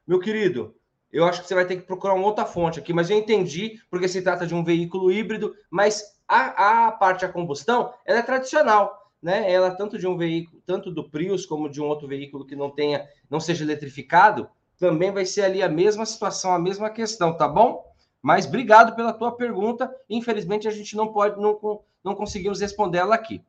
meu 0.08 0.20
querido, 0.20 0.76
eu 1.12 1.26
acho 1.26 1.42
que 1.42 1.48
você 1.48 1.56
vai 1.56 1.66
ter 1.66 1.78
que 1.78 1.84
procurar 1.84 2.14
uma 2.14 2.26
outra 2.26 2.46
fonte 2.46 2.80
aqui, 2.80 2.94
mas 2.94 3.10
eu 3.10 3.18
entendi, 3.18 3.82
porque 3.90 4.08
se 4.08 4.22
trata 4.22 4.46
de 4.46 4.54
um 4.54 4.64
veículo 4.64 5.12
híbrido, 5.12 5.56
mas 5.70 6.18
a, 6.28 6.88
a 6.88 6.92
parte 6.92 7.26
a 7.26 7.30
combustão, 7.30 7.94
ela 8.06 8.20
é 8.20 8.24
tradicional, 8.24 9.12
né? 9.22 9.52
Ela 9.52 9.72
tanto 9.72 9.98
de 9.98 10.08
um 10.08 10.16
veículo, 10.16 10.62
tanto 10.66 10.92
do 10.92 11.10
Prius 11.10 11.46
como 11.46 11.70
de 11.70 11.82
um 11.82 11.88
outro 11.88 12.08
veículo 12.08 12.46
que 12.46 12.56
não 12.56 12.70
tenha, 12.70 13.08
não 13.30 13.40
seja 13.40 13.64
eletrificado, 13.64 14.48
também 14.78 15.12
vai 15.12 15.26
ser 15.26 15.44
ali 15.44 15.62
a 15.62 15.68
mesma 15.68 16.06
situação, 16.06 16.54
a 16.54 16.60
mesma 16.60 16.90
questão, 16.90 17.36
tá 17.36 17.48
bom? 17.48 17.84
Mas 18.22 18.46
obrigado 18.46 18.96
pela 18.96 19.14
tua 19.14 19.32
pergunta. 19.32 19.94
Infelizmente, 20.10 20.68
a 20.68 20.72
gente 20.72 20.96
não 20.96 21.12
pode, 21.12 21.40
não, 21.42 21.84
não 22.04 22.16
conseguimos 22.16 22.62
responder 22.62 23.00
ela 23.00 23.16
aqui. 23.16 23.44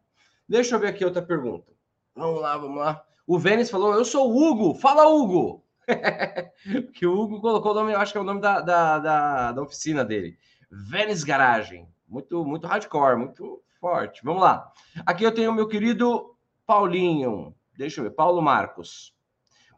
Deixa 0.49 0.75
eu 0.75 0.81
ver 0.81 0.89
aqui 0.89 1.05
outra 1.05 1.23
pergunta. 1.23 1.71
Vamos 2.15 2.41
lá, 2.41 2.57
vamos 2.57 2.79
lá. 2.79 3.05
O 3.27 3.39
Vênis 3.39 3.71
falou: 3.71 3.95
Eu 3.95 4.05
sou 4.05 4.29
o 4.29 4.37
Hugo. 4.37 4.75
Fala, 4.75 5.09
Hugo! 5.09 5.63
que 6.95 7.07
o 7.07 7.19
Hugo 7.19 7.41
colocou 7.41 7.73
o 7.73 7.75
nome, 7.75 7.93
eu 7.93 7.99
acho 7.99 8.13
que 8.13 8.19
é 8.19 8.21
o 8.21 8.25
nome 8.25 8.41
da, 8.41 8.61
da, 8.61 8.99
da, 8.99 9.53
da 9.53 9.63
oficina 9.63 10.05
dele. 10.05 10.39
Vênis 10.71 11.25
Garagem. 11.25 11.89
Muito, 12.09 12.45
muito 12.45 12.67
hardcore, 12.67 13.17
muito 13.17 13.63
forte. 13.81 14.23
Vamos 14.25 14.43
lá. 14.43 14.73
Aqui 15.07 15.25
eu 15.25 15.33
tenho 15.33 15.51
o 15.51 15.55
meu 15.55 15.69
querido 15.69 16.37
Paulinho. 16.67 17.55
Deixa 17.77 18.01
eu 18.01 18.05
ver, 18.05 18.11
Paulo 18.11 18.43
Marcos. 18.43 19.15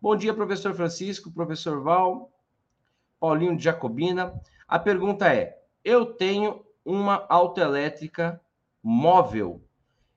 Bom 0.01 0.17
dia, 0.17 0.35
professor 0.35 0.75
Francisco, 0.75 1.31
professor 1.31 1.83
Val, 1.83 2.33
Paulinho 3.21 3.57
de 3.57 3.63
Jacobina. 3.63 4.35
A 4.67 4.79
pergunta 4.79 5.33
é: 5.33 5.59
eu 5.85 6.07
tenho 6.07 6.65
uma 6.85 7.25
autoelétrica 7.29 8.41
móvel 8.83 9.63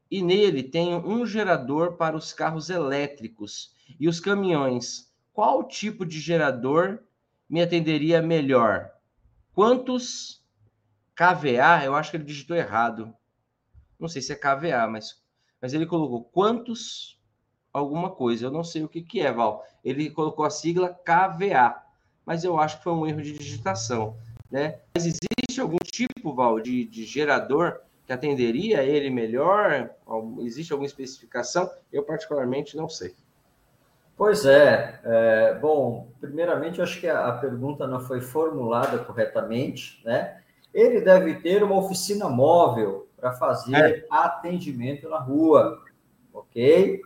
e 0.09 0.21
nele 0.21 0.63
tenho 0.63 0.97
um 1.05 1.25
gerador 1.25 1.93
para 1.97 2.15
os 2.15 2.33
carros 2.33 2.69
elétricos 2.69 3.75
e 3.99 4.07
os 4.07 4.19
caminhões. 4.19 5.04
Qual 5.35 5.65
tipo 5.65 6.05
de 6.05 6.17
gerador 6.17 6.99
me 7.49 7.61
atenderia 7.61 8.21
melhor? 8.21 8.89
Quantos 9.53 10.41
KVA? 11.13 11.83
Eu 11.83 11.93
acho 11.93 12.09
que 12.09 12.15
ele 12.15 12.23
digitou 12.23 12.55
errado. 12.55 13.13
Não 13.99 14.07
sei 14.07 14.21
se 14.21 14.31
é 14.31 14.35
KVA, 14.37 14.87
mas, 14.89 15.21
mas 15.61 15.73
ele 15.73 15.85
colocou 15.85 16.23
quantos 16.23 17.19
alguma 17.73 18.09
coisa. 18.11 18.45
Eu 18.45 18.51
não 18.51 18.63
sei 18.63 18.85
o 18.85 18.87
que, 18.87 19.01
que 19.01 19.19
é, 19.19 19.29
Val. 19.29 19.67
Ele 19.83 20.09
colocou 20.09 20.45
a 20.45 20.49
sigla 20.49 20.97
KVA, 21.03 21.83
mas 22.25 22.45
eu 22.45 22.57
acho 22.57 22.77
que 22.77 22.85
foi 22.85 22.93
um 22.93 23.05
erro 23.05 23.21
de 23.21 23.37
digitação. 23.37 24.15
Né? 24.49 24.79
Mas 24.93 25.05
existe 25.05 25.59
algum 25.59 25.75
tipo, 25.83 26.33
Val, 26.33 26.61
de, 26.61 26.85
de 26.85 27.03
gerador 27.03 27.81
que 28.07 28.13
atenderia 28.13 28.85
ele 28.85 29.09
melhor? 29.09 29.89
Existe 30.39 30.71
alguma 30.71 30.87
especificação? 30.87 31.69
Eu, 31.91 32.03
particularmente, 32.03 32.77
não 32.77 32.87
sei. 32.87 33.13
Pois 34.17 34.45
é. 34.45 34.99
é 35.03 35.53
bom, 35.55 36.09
primeiramente, 36.19 36.79
eu 36.79 36.83
acho 36.83 36.99
que 36.99 37.07
a, 37.07 37.27
a 37.27 37.33
pergunta 37.33 37.85
não 37.85 37.99
foi 37.99 38.21
formulada 38.21 38.97
corretamente. 38.99 40.01
Né? 40.05 40.41
Ele 40.73 41.01
deve 41.01 41.35
ter 41.35 41.63
uma 41.63 41.77
oficina 41.77 42.29
móvel 42.29 43.07
para 43.17 43.33
fazer 43.33 43.75
é. 43.75 44.05
atendimento 44.09 45.09
na 45.09 45.19
rua, 45.19 45.81
ok? 46.33 47.01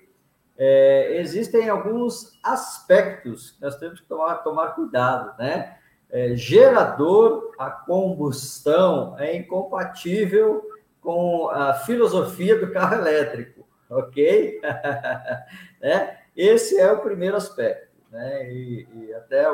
é, 0.59 1.15
existem 1.21 1.69
alguns 1.69 2.37
aspectos 2.43 3.51
que 3.51 3.61
nós 3.61 3.77
temos 3.77 4.01
que 4.01 4.05
tomar, 4.05 4.35
tomar 4.39 4.75
cuidado, 4.75 5.33
né? 5.39 5.77
É, 6.11 6.35
gerador 6.35 7.53
a 7.57 7.69
combustão 7.69 9.15
é 9.17 9.37
incompatível 9.37 10.61
com 10.99 11.47
a 11.49 11.75
filosofia 11.75 12.59
do 12.59 12.73
carro 12.73 12.95
elétrico, 12.95 13.65
ok? 13.89 14.59
né? 15.79 16.18
Esse 16.39 16.79
é 16.79 16.89
o 16.89 17.01
primeiro 17.01 17.35
aspecto, 17.35 17.89
né? 18.09 18.49
E, 18.49 18.87
e 18.93 19.13
até 19.13 19.45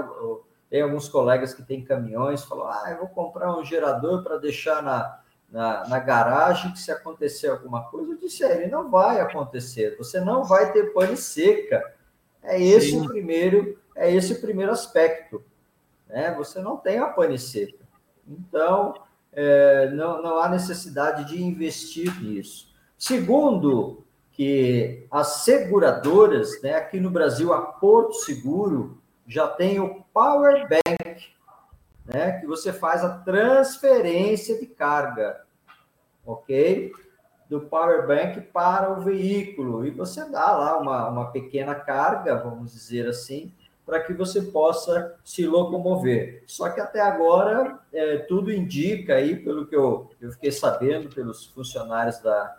tem 0.70 0.84
alguns 0.84 1.10
colegas 1.10 1.52
que 1.52 1.64
têm 1.64 1.84
caminhões, 1.84 2.44
falam, 2.44 2.68
ah, 2.68 2.92
eu 2.92 3.00
vou 3.00 3.08
comprar 3.08 3.58
um 3.58 3.66
gerador 3.66 4.24
para 4.24 4.38
deixar 4.38 4.84
na, 4.84 5.20
na, 5.50 5.88
na 5.88 5.98
garagem 5.98 6.72
que 6.72 6.78
se 6.78 6.92
acontecer 6.92 7.48
alguma 7.48 7.90
coisa, 7.90 8.12
eu 8.12 8.20
disse 8.20 8.44
a 8.44 8.54
ele, 8.54 8.68
não 8.68 8.88
vai 8.92 9.20
acontecer, 9.20 9.98
você 9.98 10.20
não 10.20 10.44
vai 10.44 10.72
ter 10.74 10.94
pane 10.94 11.18
seca. 11.18 11.92
É 12.44 12.62
esse 12.62 12.92
Sim. 12.92 13.02
o 13.02 13.08
primeiro, 13.08 13.80
é 13.96 14.14
esse 14.14 14.34
o 14.34 14.42
primeiro 14.42 14.72
aspecto. 14.72 15.44
Né? 16.08 16.36
Você 16.38 16.60
não 16.60 16.78
tem 16.78 17.00
a 17.00 17.08
pane 17.08 17.40
seca. 17.40 17.84
Então, 18.28 18.94
é, 19.34 19.90
não, 19.90 20.22
não 20.22 20.38
há 20.38 20.48
necessidade 20.50 21.26
de 21.26 21.42
investir 21.42 22.22
nisso. 22.22 22.72
Segundo, 22.96 24.05
que 24.36 25.08
as 25.10 25.28
seguradoras, 25.44 26.62
né, 26.62 26.76
aqui 26.76 27.00
no 27.00 27.10
Brasil, 27.10 27.54
a 27.54 27.62
Porto 27.62 28.16
Seguro 28.16 28.98
já 29.26 29.48
tem 29.48 29.80
o 29.80 30.04
Power 30.14 30.68
Bank, 30.68 31.34
né, 32.06 32.40
que 32.40 32.46
você 32.46 32.74
faz 32.74 33.04
a 33.04 33.18
transferência 33.20 34.60
de 34.60 34.66
carga, 34.68 35.42
ok? 36.26 36.92
Do 37.50 37.62
power 37.62 38.08
bank 38.08 38.42
para 38.42 38.92
o 38.92 39.02
veículo. 39.02 39.86
E 39.86 39.92
você 39.92 40.28
dá 40.30 40.52
lá 40.52 40.78
uma, 40.78 41.08
uma 41.08 41.32
pequena 41.32 41.76
carga, 41.76 42.36
vamos 42.36 42.74
dizer 42.74 43.08
assim, 43.08 43.54
para 43.86 44.02
que 44.02 44.14
você 44.14 44.42
possa 44.42 45.16
se 45.24 45.46
locomover. 45.46 46.44
Só 46.48 46.70
que 46.70 46.82
até 46.82 47.00
agora, 47.00 47.80
é, 47.94 48.18
tudo 48.18 48.52
indica 48.52 49.16
aí, 49.16 49.36
pelo 49.36 49.68
que 49.68 49.76
eu, 49.76 50.10
eu 50.20 50.32
fiquei 50.32 50.52
sabendo 50.52 51.08
pelos 51.14 51.46
funcionários 51.46 52.20
da, 52.20 52.58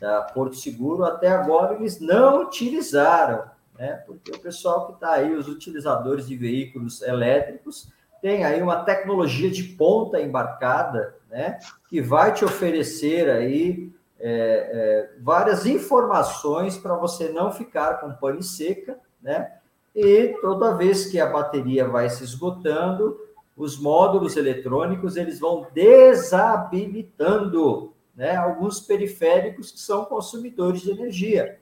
da 0.00 0.22
Porto 0.22 0.56
Seguro, 0.56 1.04
até 1.04 1.28
agora 1.28 1.74
eles 1.74 2.00
não 2.00 2.42
utilizaram, 2.42 3.44
né? 3.78 4.02
Porque 4.06 4.30
o 4.30 4.38
pessoal 4.38 4.86
que 4.86 4.94
está 4.94 5.12
aí, 5.12 5.34
os 5.34 5.48
utilizadores 5.48 6.26
de 6.26 6.36
veículos 6.36 7.02
elétricos, 7.02 7.92
tem 8.20 8.44
aí 8.44 8.62
uma 8.62 8.84
tecnologia 8.84 9.50
de 9.50 9.62
ponta 9.62 10.20
embarcada, 10.20 11.16
né, 11.30 11.58
que 11.90 12.00
vai 12.00 12.32
te 12.32 12.42
oferecer 12.42 13.28
aí 13.28 13.92
é, 14.18 14.30
é, 14.30 15.10
várias 15.20 15.66
informações 15.66 16.78
para 16.78 16.96
você 16.96 17.28
não 17.28 17.52
ficar 17.52 18.00
com 18.00 18.14
pane 18.14 18.42
seca, 18.42 18.98
né? 19.20 19.52
E 19.94 20.38
toda 20.40 20.74
vez 20.74 21.04
que 21.06 21.20
a 21.20 21.26
bateria 21.26 21.86
vai 21.86 22.08
se 22.08 22.24
esgotando, 22.24 23.20
os 23.56 23.78
módulos 23.78 24.36
eletrônicos 24.36 25.16
eles 25.16 25.38
vão 25.38 25.68
desabilitando, 25.72 27.93
né? 28.16 28.36
Alguns 28.36 28.80
periféricos 28.80 29.70
que 29.70 29.80
são 29.80 30.04
consumidores 30.04 30.82
de 30.82 30.90
energia, 30.90 31.58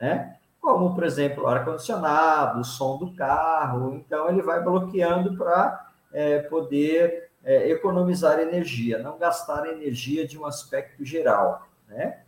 né? 0.00 0.36
Como, 0.60 0.94
por 0.94 1.04
exemplo, 1.04 1.44
o 1.44 1.46
ar-condicionado, 1.46 2.60
o 2.60 2.64
som 2.64 2.98
do 2.98 3.14
carro. 3.14 3.94
Então, 3.94 4.28
ele 4.28 4.42
vai 4.42 4.62
bloqueando 4.62 5.36
para 5.36 5.92
é, 6.12 6.40
poder 6.40 7.30
é, 7.44 7.70
economizar 7.70 8.38
energia, 8.38 8.98
não 8.98 9.18
gastar 9.18 9.66
energia 9.66 10.26
de 10.26 10.38
um 10.38 10.44
aspecto 10.44 11.04
geral, 11.04 11.68
né? 11.88 12.20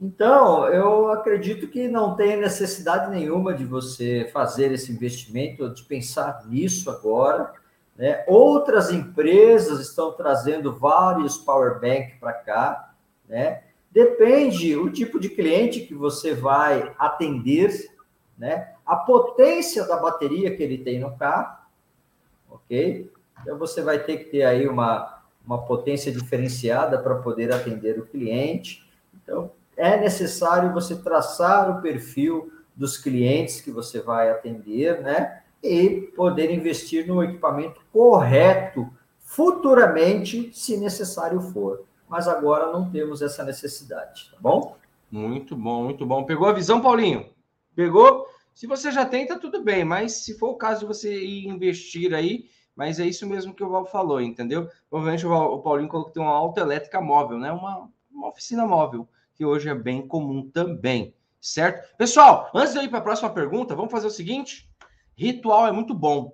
Então, 0.00 0.68
eu 0.68 1.10
acredito 1.10 1.66
que 1.66 1.88
não 1.88 2.14
tem 2.14 2.36
necessidade 2.36 3.10
nenhuma 3.10 3.52
de 3.52 3.64
você 3.64 4.30
fazer 4.32 4.70
esse 4.70 4.92
investimento, 4.92 5.68
de 5.74 5.82
pensar 5.82 6.46
nisso 6.46 6.88
agora. 6.88 7.52
Né? 7.98 8.24
Outras 8.28 8.92
empresas 8.92 9.80
estão 9.80 10.12
trazendo 10.12 10.72
vários 10.72 11.36
power 11.36 11.80
bank 11.80 12.16
para 12.20 12.32
cá. 12.32 12.94
Né? 13.28 13.64
Depende 13.90 14.76
o 14.76 14.88
tipo 14.88 15.18
de 15.18 15.28
cliente 15.28 15.80
que 15.80 15.94
você 15.94 16.32
vai 16.32 16.94
atender, 16.96 17.90
né? 18.38 18.74
a 18.86 18.94
potência 18.94 19.84
da 19.84 19.96
bateria 19.96 20.56
que 20.56 20.62
ele 20.62 20.78
tem 20.78 21.00
no 21.00 21.14
carro, 21.16 21.58
ok? 22.48 23.12
Então, 23.42 23.58
você 23.58 23.82
vai 23.82 23.98
ter 23.98 24.18
que 24.18 24.30
ter 24.30 24.44
aí 24.44 24.66
uma, 24.66 25.22
uma 25.44 25.58
potência 25.58 26.12
diferenciada 26.12 26.98
para 26.98 27.16
poder 27.16 27.52
atender 27.52 27.98
o 27.98 28.06
cliente. 28.06 28.88
Então, 29.14 29.50
é 29.76 29.96
necessário 29.96 30.72
você 30.72 30.96
traçar 30.96 31.70
o 31.70 31.82
perfil 31.82 32.52
dos 32.74 32.96
clientes 32.96 33.60
que 33.60 33.70
você 33.70 34.00
vai 34.00 34.30
atender, 34.30 35.00
né? 35.02 35.42
E 35.62 36.12
poder 36.14 36.50
investir 36.50 37.06
no 37.06 37.22
equipamento 37.22 37.80
correto 37.92 38.88
futuramente, 39.18 40.50
se 40.52 40.76
necessário 40.76 41.40
for. 41.40 41.84
Mas 42.08 42.26
agora 42.26 42.72
não 42.72 42.90
temos 42.90 43.20
essa 43.20 43.44
necessidade, 43.44 44.30
tá 44.30 44.38
bom? 44.40 44.76
Muito 45.10 45.54
bom, 45.54 45.84
muito 45.84 46.06
bom. 46.06 46.24
Pegou 46.24 46.48
a 46.48 46.52
visão, 46.52 46.80
Paulinho? 46.80 47.26
Pegou? 47.74 48.26
Se 48.54 48.66
você 48.66 48.90
já 48.90 49.04
tem, 49.04 49.26
tá 49.26 49.38
tudo 49.38 49.62
bem, 49.62 49.84
mas 49.84 50.24
se 50.24 50.38
for 50.38 50.50
o 50.50 50.56
caso 50.56 50.80
de 50.80 50.86
você 50.86 51.14
ir 51.22 51.46
investir 51.46 52.14
aí, 52.14 52.48
mas 52.74 52.98
é 52.98 53.06
isso 53.06 53.26
mesmo 53.26 53.54
que 53.54 53.62
o 53.62 53.68
Val 53.68 53.86
falou, 53.86 54.20
entendeu? 54.20 54.68
Provavelmente 54.88 55.26
o 55.26 55.58
Paulinho 55.58 55.88
colocou 55.88 56.12
tem 56.12 56.22
uma 56.22 56.32
autoelétrica 56.32 57.00
móvel, 57.00 57.38
né? 57.38 57.52
Uma, 57.52 57.88
uma 58.10 58.28
oficina 58.28 58.66
móvel 58.66 59.06
que 59.34 59.44
hoje 59.44 59.68
é 59.68 59.74
bem 59.74 60.06
comum 60.06 60.48
também, 60.50 61.14
certo? 61.40 61.96
Pessoal, 61.96 62.50
antes 62.54 62.72
de 62.72 62.78
eu 62.78 62.82
ir 62.84 62.88
para 62.88 62.98
a 62.98 63.02
próxima 63.02 63.30
pergunta, 63.30 63.76
vamos 63.76 63.92
fazer 63.92 64.06
o 64.06 64.10
seguinte: 64.10 64.68
ritual 65.18 65.66
é 65.66 65.72
muito 65.72 65.92
bom. 65.92 66.32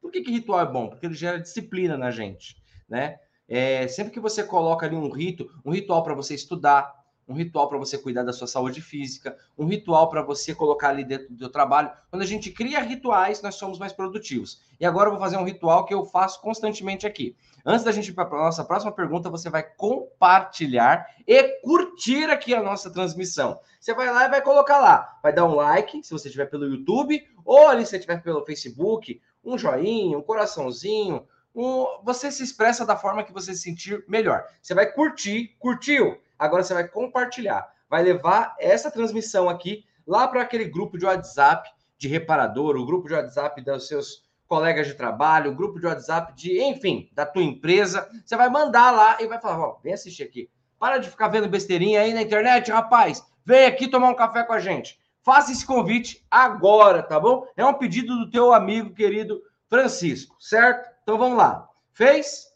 Por 0.00 0.12
que, 0.12 0.20
que 0.20 0.30
ritual 0.30 0.60
é 0.60 0.66
bom? 0.66 0.88
Porque 0.88 1.06
ele 1.06 1.14
gera 1.14 1.40
disciplina 1.40 1.96
na 1.96 2.10
gente, 2.10 2.56
né? 2.88 3.18
É, 3.48 3.86
sempre 3.88 4.12
que 4.12 4.20
você 4.20 4.44
coloca 4.44 4.86
ali 4.86 4.94
um 4.94 5.10
rito, 5.10 5.50
um 5.64 5.72
ritual 5.72 6.04
para 6.04 6.14
você 6.14 6.34
estudar, 6.34 7.02
um 7.28 7.34
ritual 7.34 7.68
para 7.68 7.78
você 7.78 7.98
cuidar 7.98 8.22
da 8.22 8.32
sua 8.32 8.46
saúde 8.46 8.80
física, 8.80 9.36
um 9.58 9.66
ritual 9.66 10.08
para 10.08 10.22
você 10.22 10.54
colocar 10.54 10.90
ali 10.90 11.04
dentro 11.04 11.32
do 11.32 11.38
seu 11.38 11.50
trabalho. 11.50 11.90
Quando 12.10 12.22
a 12.22 12.26
gente 12.26 12.50
cria 12.50 12.80
rituais, 12.80 13.42
nós 13.42 13.56
somos 13.56 13.78
mais 13.78 13.92
produtivos. 13.92 14.60
E 14.78 14.86
agora 14.86 15.08
eu 15.08 15.12
vou 15.12 15.20
fazer 15.20 15.36
um 15.36 15.44
ritual 15.44 15.84
que 15.84 15.92
eu 15.92 16.04
faço 16.04 16.40
constantemente 16.40 17.06
aqui. 17.06 17.36
Antes 17.64 17.84
da 17.84 17.92
gente 17.92 18.08
ir 18.08 18.12
para 18.12 18.24
a 18.24 18.44
nossa 18.44 18.64
próxima 18.64 18.90
pergunta, 18.90 19.30
você 19.30 19.48
vai 19.48 19.62
compartilhar 19.62 21.06
e 21.26 21.60
curtir 21.60 22.24
aqui 22.24 22.54
a 22.54 22.62
nossa 22.62 22.90
transmissão. 22.90 23.60
Você 23.80 23.94
vai 23.94 24.10
lá 24.12 24.26
e 24.26 24.30
vai 24.30 24.42
colocar 24.42 24.78
lá, 24.78 25.18
vai 25.22 25.32
dar 25.32 25.44
um 25.44 25.54
like, 25.54 26.02
se 26.02 26.10
você 26.10 26.28
estiver 26.28 26.46
pelo 26.46 26.66
YouTube, 26.66 27.22
ou 27.44 27.68
ali 27.68 27.84
se 27.84 27.90
você 27.90 27.96
estiver 27.96 28.20
pelo 28.22 28.44
Facebook, 28.44 29.20
um 29.44 29.56
joinha, 29.56 30.18
um 30.18 30.22
coraçãozinho, 30.22 31.26
um... 31.54 31.86
você 32.02 32.32
se 32.32 32.42
expressa 32.42 32.84
da 32.84 32.96
forma 32.96 33.22
que 33.22 33.32
você 33.32 33.54
se 33.54 33.62
sentir 33.62 34.04
melhor. 34.08 34.44
Você 34.60 34.74
vai 34.74 34.90
curtir, 34.90 35.56
curtiu? 35.58 36.20
Agora 36.38 36.64
você 36.64 36.74
vai 36.74 36.88
compartilhar, 36.88 37.68
vai 37.88 38.02
levar 38.02 38.56
essa 38.58 38.90
transmissão 38.90 39.48
aqui 39.48 39.84
lá 40.04 40.26
para 40.26 40.42
aquele 40.42 40.64
grupo 40.64 40.98
de 40.98 41.04
WhatsApp 41.04 41.70
de 41.96 42.08
reparador, 42.08 42.76
o 42.76 42.84
grupo 42.84 43.06
de 43.06 43.14
WhatsApp 43.14 43.62
dos 43.62 43.86
seus 43.86 44.24
colegas 44.52 44.86
de 44.86 44.92
trabalho, 44.92 45.54
grupo 45.54 45.80
de 45.80 45.86
WhatsApp 45.86 46.34
de, 46.34 46.62
enfim, 46.62 47.08
da 47.14 47.24
tua 47.24 47.42
empresa. 47.42 48.06
Você 48.22 48.36
vai 48.36 48.50
mandar 48.50 48.90
lá 48.90 49.16
e 49.18 49.26
vai 49.26 49.40
falar: 49.40 49.58
ó, 49.58 49.78
vem 49.82 49.94
assistir 49.94 50.24
aqui. 50.24 50.50
Para 50.78 50.98
de 50.98 51.08
ficar 51.08 51.28
vendo 51.28 51.48
besteirinha 51.48 52.02
aí 52.02 52.12
na 52.12 52.20
internet, 52.20 52.70
rapaz. 52.70 53.26
Vem 53.46 53.64
aqui 53.64 53.88
tomar 53.88 54.10
um 54.10 54.14
café 54.14 54.44
com 54.44 54.52
a 54.52 54.58
gente. 54.58 55.00
Faça 55.22 55.52
esse 55.52 55.64
convite 55.64 56.22
agora, 56.30 57.02
tá 57.02 57.18
bom? 57.18 57.46
É 57.56 57.64
um 57.64 57.72
pedido 57.72 58.14
do 58.14 58.30
teu 58.30 58.52
amigo 58.52 58.92
querido 58.92 59.40
Francisco, 59.70 60.36
certo? 60.38 60.86
Então 61.02 61.16
vamos 61.16 61.38
lá. 61.38 61.66
Fez? 61.94 62.52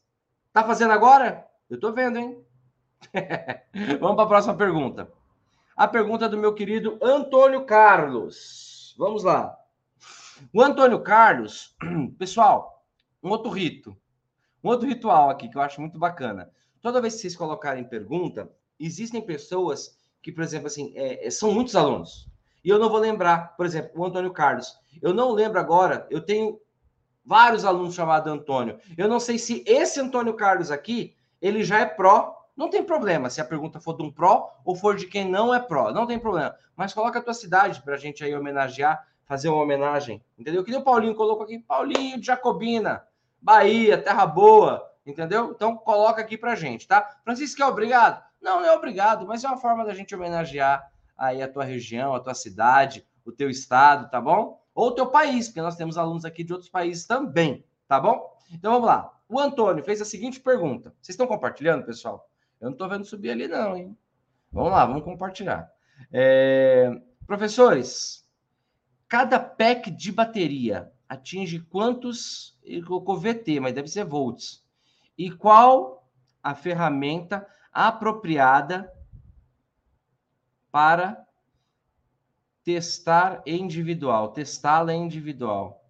Tá 0.53 0.63
fazendo 0.63 0.93
agora? 0.93 1.47
Eu 1.71 1.81
tô 1.81 1.93
vendo, 1.93 2.19
hein? 2.19 2.45
Vamos 4.01 4.17
para 4.17 4.25
a 4.25 4.29
próxima 4.29 4.55
pergunta. 4.55 5.11
A 5.75 5.89
pergunta 5.89 6.29
do 6.29 6.37
meu 6.37 6.53
querido 6.53 6.99
Antônio 7.01 7.65
Carlos. 7.65 8.95
Vamos 8.99 9.23
lá. 9.23 9.57
O 10.53 10.63
Antônio 10.63 11.01
Carlos, 11.03 11.77
pessoal, 12.19 12.85
um 13.23 13.31
outro 13.31 13.51
rito, 13.51 13.97
um 14.63 14.69
outro 14.69 14.87
ritual 14.87 15.31
aqui 15.31 15.49
que 15.49 15.57
eu 15.57 15.63
acho 15.63 15.81
muito 15.81 15.99
bacana. 15.99 16.51
Toda 16.81 17.01
vez 17.01 17.15
que 17.15 17.21
vocês 17.21 17.37
colocarem 17.37 17.85
pergunta, 17.85 18.51
existem 18.79 19.21
pessoas 19.21 19.99
que, 20.23 20.33
por 20.33 20.43
exemplo, 20.43 20.67
assim, 20.67 20.93
é, 20.95 21.27
é 21.27 21.31
são 21.31 21.53
muitos 21.53 21.75
alunos. 21.77 22.29
E 22.65 22.69
eu 22.69 22.79
não 22.79 22.89
vou 22.89 22.99
lembrar, 22.99 23.57
por 23.57 23.65
exemplo, 23.65 24.01
o 24.01 24.05
Antônio 24.05 24.33
Carlos. 24.33 24.77
Eu 25.01 25.15
não 25.15 25.31
lembro 25.33 25.59
agora, 25.59 26.07
eu 26.11 26.21
tenho 26.21 26.61
vários 27.25 27.65
alunos 27.65 27.95
chamados 27.95 28.33
Antônio. 28.33 28.79
Eu 28.97 29.09
não 29.09 29.21
sei 29.21 29.39
se 29.39 29.65
esse 29.67 30.01
Antônio 30.01 30.35
Carlos 30.35 30.71
aqui, 30.71 31.15
ele 31.41 31.63
já 31.63 31.81
é 31.81 31.87
pró 31.87 32.37
não 32.57 32.71
tem 32.71 32.83
problema 32.83 33.29
se 33.29 33.41
a 33.41 33.45
pergunta 33.45 33.79
for 33.79 33.95
de 33.95 34.03
um 34.03 34.11
pró 34.11 34.51
ou 34.65 34.75
for 34.75 34.97
de 34.97 35.07
quem 35.07 35.29
não 35.29 35.55
é 35.55 35.61
pró. 35.61 35.93
Não 35.93 36.07
tem 36.07 36.19
problema. 36.19 36.57
Mas 36.75 36.95
coloca 36.95 37.19
a 37.19 37.23
tua 37.23 37.35
cidade 37.35 37.83
para 37.83 37.95
a 37.95 37.99
gente 37.99 38.25
aí 38.25 38.35
homenagear, 38.35 39.07
fazer 39.27 39.49
uma 39.49 39.63
homenagem. 39.63 40.23
Entendeu? 40.39 40.65
Que 40.65 40.71
nem 40.71 40.81
o 40.81 40.85
Paulinho 40.85 41.15
colocou 41.15 41.45
aqui. 41.45 41.59
Paulinho 41.59 42.19
de 42.19 42.27
Jacobina, 42.27 43.07
Bahia, 43.41 43.99
Terra 43.99 44.27
Boa. 44.27 44.91
Entendeu? 45.05 45.53
Então 45.55 45.77
coloca 45.77 46.21
aqui 46.21 46.37
para 46.37 46.57
gente, 46.57 46.89
tá? 46.89 47.19
Francisco, 47.23 47.63
é 47.63 47.67
obrigado? 47.67 48.25
Não, 48.41 48.61
não 48.61 48.69
é 48.69 48.73
obrigado, 48.73 49.27
mas 49.27 49.45
é 49.45 49.49
uma 49.49 49.57
forma 49.57 49.85
da 49.85 49.95
gente 49.95 50.15
homenagear 50.15 50.91
aí 51.17 51.43
a 51.43 51.49
tua 51.49 51.65
região, 51.65 52.15
a 52.15 52.21
tua 52.21 52.35
cidade, 52.35 53.07
o 53.25 53.33
teu 53.33 53.49
estado, 53.49 54.11
tá 54.11 54.21
bom? 54.21 54.61
Ou 54.75 54.89
o 54.89 54.93
teu 54.93 55.07
país, 55.07 55.49
porque 55.49 55.63
nós 55.63 55.77
temos 55.77 55.97
alunos 55.97 56.25
aqui 56.25 56.45
de 56.45 56.53
outros 56.53 56.71
países 56.71 57.07
também, 57.07 57.65
tá 57.89 58.01
bom? 58.01 58.37
Então 58.53 58.73
vamos 58.73 58.87
lá. 58.87 59.13
O 59.29 59.41
Antônio 59.41 59.85
fez 59.85 60.01
a 60.03 60.05
seguinte 60.05 60.41
pergunta. 60.41 60.91
Vocês 61.01 61.15
estão 61.15 61.27
compartilhando, 61.27 61.85
pessoal? 61.85 62.29
Eu 62.61 62.67
não 62.67 62.73
estou 62.73 62.89
vendo 62.89 63.05
subir 63.05 63.31
ali, 63.31 63.49
não, 63.49 63.77
hein? 63.77 63.97
Vamos 64.53 64.71
lá, 64.71 64.85
vamos 64.85 65.03
compartilhar. 65.03 65.71
É... 66.13 66.91
Professores, 67.27 68.26
cada 69.09 69.39
pack 69.39 69.91
de 69.91 70.13
bateria 70.13 70.93
atinge 71.09 71.61
quantos? 71.61 72.59
Ele 72.63 72.83
colocou 72.83 73.19
VT, 73.19 73.61
mas 73.61 73.75
deve 73.75 73.89
ser 73.89 74.05
volts. 74.05 74.65
E 75.17 75.31
qual 75.31 76.09
a 76.43 76.55
ferramenta 76.55 77.47
apropriada 77.73 78.93
para 80.71 81.25
testar 82.65 83.43
individual? 83.47 84.33
Testá-la 84.33 84.95
individual. 84.95 85.85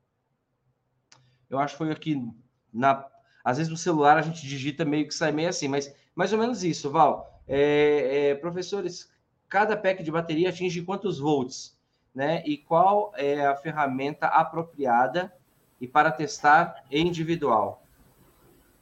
Eu 1.48 1.59
acho 1.59 1.74
que 1.74 1.79
foi 1.79 1.90
aqui 1.90 2.31
na. 2.72 3.07
Às 3.44 3.59
vezes 3.59 3.70
no 3.70 3.76
celular 3.76 4.18
a 4.18 4.22
gente 4.22 4.46
digita 4.46 4.85
meio 4.85 5.07
que 5.07 5.14
sai 5.14 5.33
meio 5.33 5.48
assim, 5.48 5.68
mas 5.68 5.94
mais 6.14 6.33
ou 6.33 6.38
menos 6.38 6.64
isso, 6.64 6.90
Val. 6.90 7.42
É, 7.46 8.31
é, 8.31 8.35
professores, 8.35 9.11
cada 9.48 9.76
pack 9.76 10.02
de 10.02 10.11
bateria 10.11 10.48
atinge 10.48 10.83
quantos 10.83 11.18
volts? 11.18 11.75
Né? 12.16 12.42
E 12.46 12.57
qual 12.57 13.12
é 13.14 13.44
a 13.44 13.55
ferramenta 13.55 14.26
apropriada 14.26 15.31
e 15.79 15.87
para 15.87 16.11
testar 16.11 16.83
individual? 16.90 17.83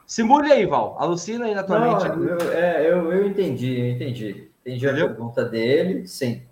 Simule 0.06 0.52
aí, 0.52 0.64
Val. 0.64 0.94
Alucina 1.00 1.46
aí 1.46 1.54
na 1.54 1.64
tua 1.64 1.80
Não, 1.80 1.98
mente. 1.98 2.06
Eu, 2.06 2.52
é, 2.52 2.88
eu, 2.88 3.12
eu 3.12 3.26
entendi, 3.26 3.80
eu 3.80 3.90
entendi. 3.90 4.50
Entendi 4.60 4.86
Entendeu? 4.86 5.06
a 5.06 5.08
pergunta 5.08 5.44
dele, 5.44 6.06
sim. 6.06 6.42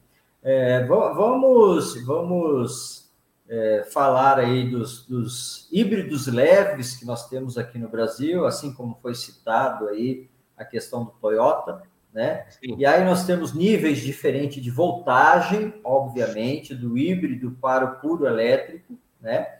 É, 0.42 0.84
vamos, 0.84 2.04
vamos 2.04 3.08
é, 3.48 3.84
falar 3.84 4.40
aí 4.40 4.68
dos, 4.68 5.06
dos, 5.06 5.68
híbridos 5.70 6.26
leves 6.26 6.96
que 6.96 7.04
nós 7.04 7.28
temos 7.28 7.56
aqui 7.56 7.78
no 7.78 7.88
Brasil, 7.88 8.44
assim 8.44 8.74
como 8.74 8.98
foi 9.00 9.14
citado 9.14 9.86
aí 9.86 10.28
a 10.56 10.64
questão 10.64 11.04
do 11.04 11.12
Toyota, 11.12 11.82
né? 12.12 12.46
Sim. 12.50 12.76
E 12.76 12.84
aí 12.84 13.04
nós 13.04 13.24
temos 13.24 13.54
níveis 13.54 13.98
diferentes 13.98 14.62
de 14.62 14.70
voltagem, 14.70 15.74
obviamente, 15.82 16.74
do 16.74 16.98
híbrido 16.98 17.56
para 17.60 17.84
o 17.84 18.00
puro 18.00 18.26
elétrico, 18.26 18.98
né? 19.20 19.58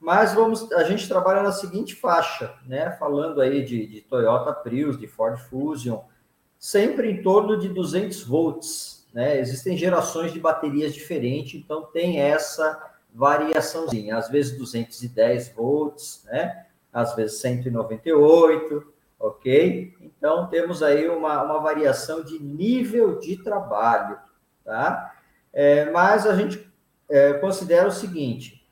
Mas 0.00 0.34
vamos, 0.34 0.70
a 0.72 0.84
gente 0.84 1.08
trabalha 1.08 1.42
na 1.42 1.52
seguinte 1.52 1.94
faixa, 1.94 2.54
né? 2.66 2.90
Falando 2.98 3.40
aí 3.40 3.64
de, 3.64 3.86
de 3.86 4.00
Toyota 4.02 4.52
Prius, 4.52 4.98
de 4.98 5.06
Ford 5.06 5.38
Fusion, 5.38 6.00
sempre 6.58 7.10
em 7.10 7.22
torno 7.22 7.58
de 7.58 7.68
200 7.68 8.22
volts, 8.24 9.08
né? 9.14 9.38
Existem 9.38 9.76
gerações 9.76 10.32
de 10.32 10.40
baterias 10.40 10.92
diferentes, 10.92 11.54
então 11.54 11.84
tem 11.84 12.20
essa 12.20 12.92
variaçãozinha, 13.14 14.16
às 14.16 14.28
vezes 14.28 14.58
210 14.58 15.54
volts, 15.54 16.24
né? 16.24 16.66
Às 16.92 17.14
vezes 17.14 17.40
198, 17.40 18.93
ok? 19.26 19.94
Então, 20.00 20.48
temos 20.48 20.82
aí 20.82 21.08
uma, 21.08 21.42
uma 21.42 21.58
variação 21.60 22.22
de 22.22 22.38
nível 22.42 23.18
de 23.18 23.42
trabalho, 23.42 24.18
tá? 24.64 25.14
É, 25.52 25.90
mas 25.90 26.26
a 26.26 26.34
gente 26.36 26.70
é, 27.08 27.34
considera 27.34 27.88
o 27.88 27.92
seguinte, 27.92 28.68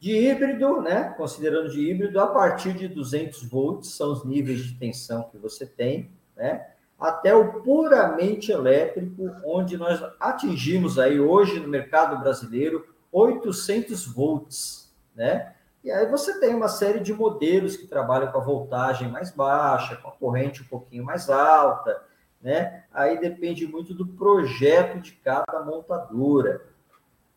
de 0.00 0.16
híbrido, 0.16 0.80
né? 0.80 1.14
Considerando 1.16 1.70
de 1.70 1.80
híbrido, 1.80 2.20
a 2.20 2.26
partir 2.26 2.72
de 2.72 2.88
200 2.88 3.42
volts 3.44 3.90
são 3.96 4.12
os 4.12 4.24
níveis 4.24 4.60
de 4.60 4.74
tensão 4.78 5.24
que 5.24 5.38
você 5.38 5.66
tem, 5.66 6.10
né? 6.36 6.66
até 6.98 7.34
o 7.34 7.60
puramente 7.62 8.50
elétrico, 8.50 9.30
onde 9.44 9.76
nós 9.76 10.00
atingimos 10.18 10.98
aí 10.98 11.20
hoje 11.20 11.60
no 11.60 11.68
mercado 11.68 12.18
brasileiro 12.20 12.86
800 13.12 14.06
volts, 14.06 14.92
né? 15.14 15.54
E 15.84 15.90
aí 15.90 16.06
você 16.06 16.40
tem 16.40 16.54
uma 16.54 16.68
série 16.68 16.98
de 16.98 17.12
modelos 17.12 17.76
que 17.76 17.86
trabalham 17.86 18.32
com 18.32 18.38
a 18.38 18.44
voltagem 18.44 19.10
mais 19.10 19.30
baixa, 19.30 19.96
com 19.96 20.08
a 20.08 20.12
corrente 20.12 20.62
um 20.62 20.66
pouquinho 20.66 21.04
mais 21.04 21.28
alta, 21.28 22.02
né? 22.40 22.84
Aí 22.90 23.20
depende 23.20 23.66
muito 23.66 23.92
do 23.92 24.06
projeto 24.06 24.98
de 24.98 25.12
cada 25.12 25.62
montadora, 25.62 26.64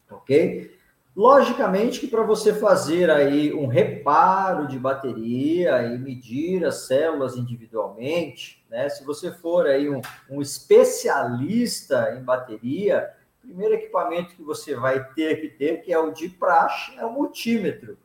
ok? 0.10 0.73
Logicamente 1.13 1.99
que 1.99 2.07
para 2.07 2.23
você 2.23 2.53
fazer 2.53 3.10
aí 3.10 3.53
um 3.53 3.67
reparo 3.67 4.65
de 4.65 4.79
bateria 4.79 5.83
e 5.83 5.97
medir 5.97 6.63
as 6.63 6.88
células 6.88 7.36
individualmente, 7.36 8.65
né? 8.69 8.88
Se 8.88 9.03
você 9.03 9.29
for 9.29 9.65
aí 9.65 9.89
um, 9.89 9.99
um 10.29 10.41
especialista 10.41 12.15
em 12.17 12.23
bateria, 12.23 13.13
o 13.43 13.47
primeiro 13.47 13.73
equipamento 13.73 14.38
que 14.38 14.41
você 14.41 14.73
vai 14.73 15.03
ter 15.15 15.41
que 15.41 15.49
ter, 15.49 15.81
que 15.81 15.91
é 15.91 15.99
o 15.99 16.12
de 16.12 16.29
praxe, 16.29 16.97
é 16.97 17.05
o 17.05 17.12
multímetro 17.12 17.97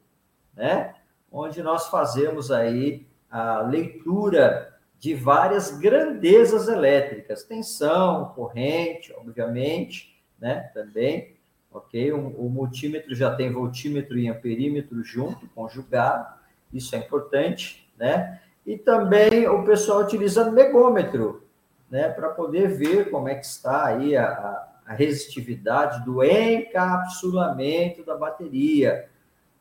né? 0.55 0.95
Onde 1.31 1.63
nós 1.63 1.89
fazemos 1.89 2.51
aí 2.51 3.07
a 3.31 3.61
leitura 3.61 4.73
de 4.99 5.15
várias 5.15 5.79
grandezas 5.79 6.69
elétricas, 6.69 7.43
tensão, 7.43 8.27
corrente, 8.37 9.13
obviamente, 9.15 10.17
né? 10.39 10.71
Também, 10.75 11.37
ok? 11.73 12.13
O, 12.13 12.29
o 12.29 12.51
multímetro 12.51 13.15
já 13.15 13.35
tem 13.35 13.51
voltímetro 13.51 14.19
e 14.19 14.29
amperímetro 14.29 15.03
junto, 15.03 15.49
conjugado, 15.55 16.35
isso 16.73 16.95
é 16.95 16.99
importante, 16.99 17.91
né? 17.99 18.41
E 18.65 18.77
também 18.77 19.49
o 19.49 19.65
pessoal 19.65 20.03
utiliza 20.03 20.51
megômetro, 20.51 21.43
né? 21.91 22.09
Para 22.09 22.29
poder 22.29 22.69
ver 22.69 23.11
como 23.11 23.29
é 23.29 23.35
que 23.35 23.47
está 23.47 23.87
aí 23.87 24.17
a, 24.17 24.69
a 24.87 24.93
resistividade 24.93 26.05
do 26.05 26.23
encapsulamento 26.23 28.05
da 28.05 28.17
bateria, 28.17 29.09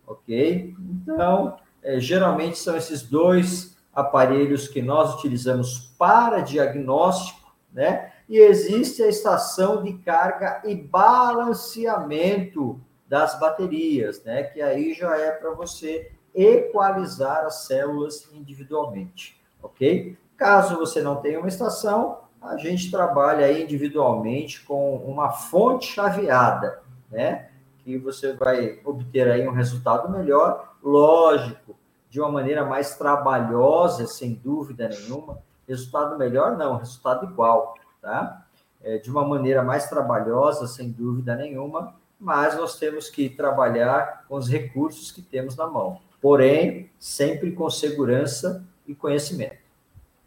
ok? 0.06 0.76
Então, 0.80 1.58
é, 1.84 2.00
geralmente 2.00 2.58
são 2.58 2.76
esses 2.76 3.02
dois 3.02 3.78
aparelhos 3.94 4.68
que 4.68 4.82
nós 4.82 5.16
utilizamos 5.16 5.94
para 5.98 6.42
diagnóstico, 6.42 7.54
né? 7.74 8.12
E 8.28 8.38
existe 8.38 9.02
a 9.04 9.08
estação 9.08 9.84
de 9.84 9.94
carga 9.94 10.62
e 10.64 10.76
balanceamento 10.76 12.80
das 13.08 13.40
baterias, 13.40 14.24
né? 14.24 14.44
Que 14.44 14.62
aí 14.62 14.94
já 14.94 15.18
é 15.18 15.32
para 15.32 15.52
você 15.52 16.12
equalizar 16.34 17.46
as 17.46 17.66
células 17.66 18.30
individualmente, 18.32 19.42
ok? 19.62 20.18
Caso 20.38 20.78
você 20.78 21.02
não 21.02 21.18
tenha 21.18 21.40
uma 21.40 21.50
estação, 21.50 22.20
a 22.42 22.58
gente 22.58 22.90
trabalha 22.90 23.62
individualmente 23.62 24.64
com 24.64 24.96
uma 24.96 25.32
fonte 25.32 25.88
chaveada, 25.88 26.82
né? 27.12 27.51
Que 28.00 28.06
você 28.06 28.34
vai 28.34 28.80
obter 28.84 29.30
aí 29.30 29.48
um 29.48 29.52
resultado 29.52 30.10
melhor, 30.10 30.76
lógico, 30.84 31.76
de 32.10 32.20
uma 32.20 32.32
maneira 32.32 32.66
mais 32.66 32.96
trabalhosa, 32.96 34.06
sem 34.08 34.34
dúvida 34.34 34.90
nenhuma. 34.90 35.40
Resultado 35.68 36.18
melhor, 36.18 36.58
não, 36.58 36.78
resultado 36.78 37.26
igual, 37.26 37.76
tá? 38.02 38.46
É, 38.84 38.98
de 38.98 39.10
uma 39.10 39.26
maneira 39.26 39.64
mais 39.64 39.88
trabalhosa, 39.88 40.68
sem 40.68 40.92
dúvida 40.92 41.36
nenhuma, 41.36 41.96
mas 42.20 42.58
nós 42.58 42.78
temos 42.78 43.10
que 43.10 43.30
trabalhar 43.30 44.26
com 44.28 44.36
os 44.36 44.50
recursos 44.50 45.12
que 45.12 45.22
temos 45.22 45.56
na 45.56 45.68
mão. 45.68 46.00
Porém, 46.22 46.90
sempre 47.00 47.52
com 47.52 47.70
segurança 47.70 48.64
e 48.88 48.94
conhecimento. 48.94 49.62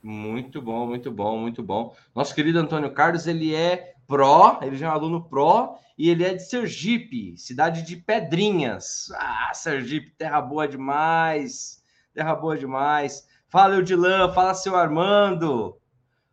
Muito 0.03 0.61
bom, 0.61 0.87
muito 0.87 1.11
bom, 1.11 1.39
muito 1.39 1.63
bom. 1.63 1.95
Nosso 2.15 2.35
querido 2.35 2.59
Antônio 2.59 2.93
Carlos, 2.93 3.27
ele 3.27 3.55
é 3.55 3.94
pró, 4.07 4.59
ele 4.63 4.77
já 4.77 4.87
é 4.87 4.91
um 4.91 4.93
aluno 4.93 5.25
pró, 5.25 5.79
e 5.97 6.11
ele 6.11 6.25
é 6.25 6.35
de 6.35 6.43
Sergipe, 6.43 7.37
cidade 7.39 7.83
de 7.83 7.97
Pedrinhas. 7.97 9.11
Ah, 9.15 9.53
Sergipe, 9.55 10.11
terra 10.17 10.41
boa 10.41 10.67
demais, 10.67 11.83
terra 12.13 12.35
boa 12.35 12.57
demais. 12.57 13.27
Fala, 13.49 13.77
Eudilan, 13.77 14.33
fala, 14.33 14.55
seu 14.55 14.75
Armando. 14.75 15.79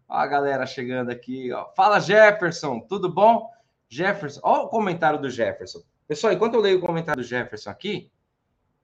Ó 0.08 0.16
a 0.16 0.28
galera 0.28 0.66
chegando 0.66 1.12
aqui, 1.12 1.52
ó. 1.52 1.70
Fala, 1.76 2.00
Jefferson, 2.00 2.80
tudo 2.82 3.14
bom? 3.14 3.50
Jefferson, 3.88 4.40
ó 4.44 4.64
o 4.64 4.68
comentário 4.68 5.22
do 5.22 5.30
Jefferson. 5.30 5.82
Pessoal, 6.08 6.34
enquanto 6.34 6.56
eu 6.56 6.62
leio 6.62 6.80
o 6.80 6.82
comentário 6.82 7.22
do 7.22 7.28
Jefferson 7.28 7.70
aqui, 7.70 8.12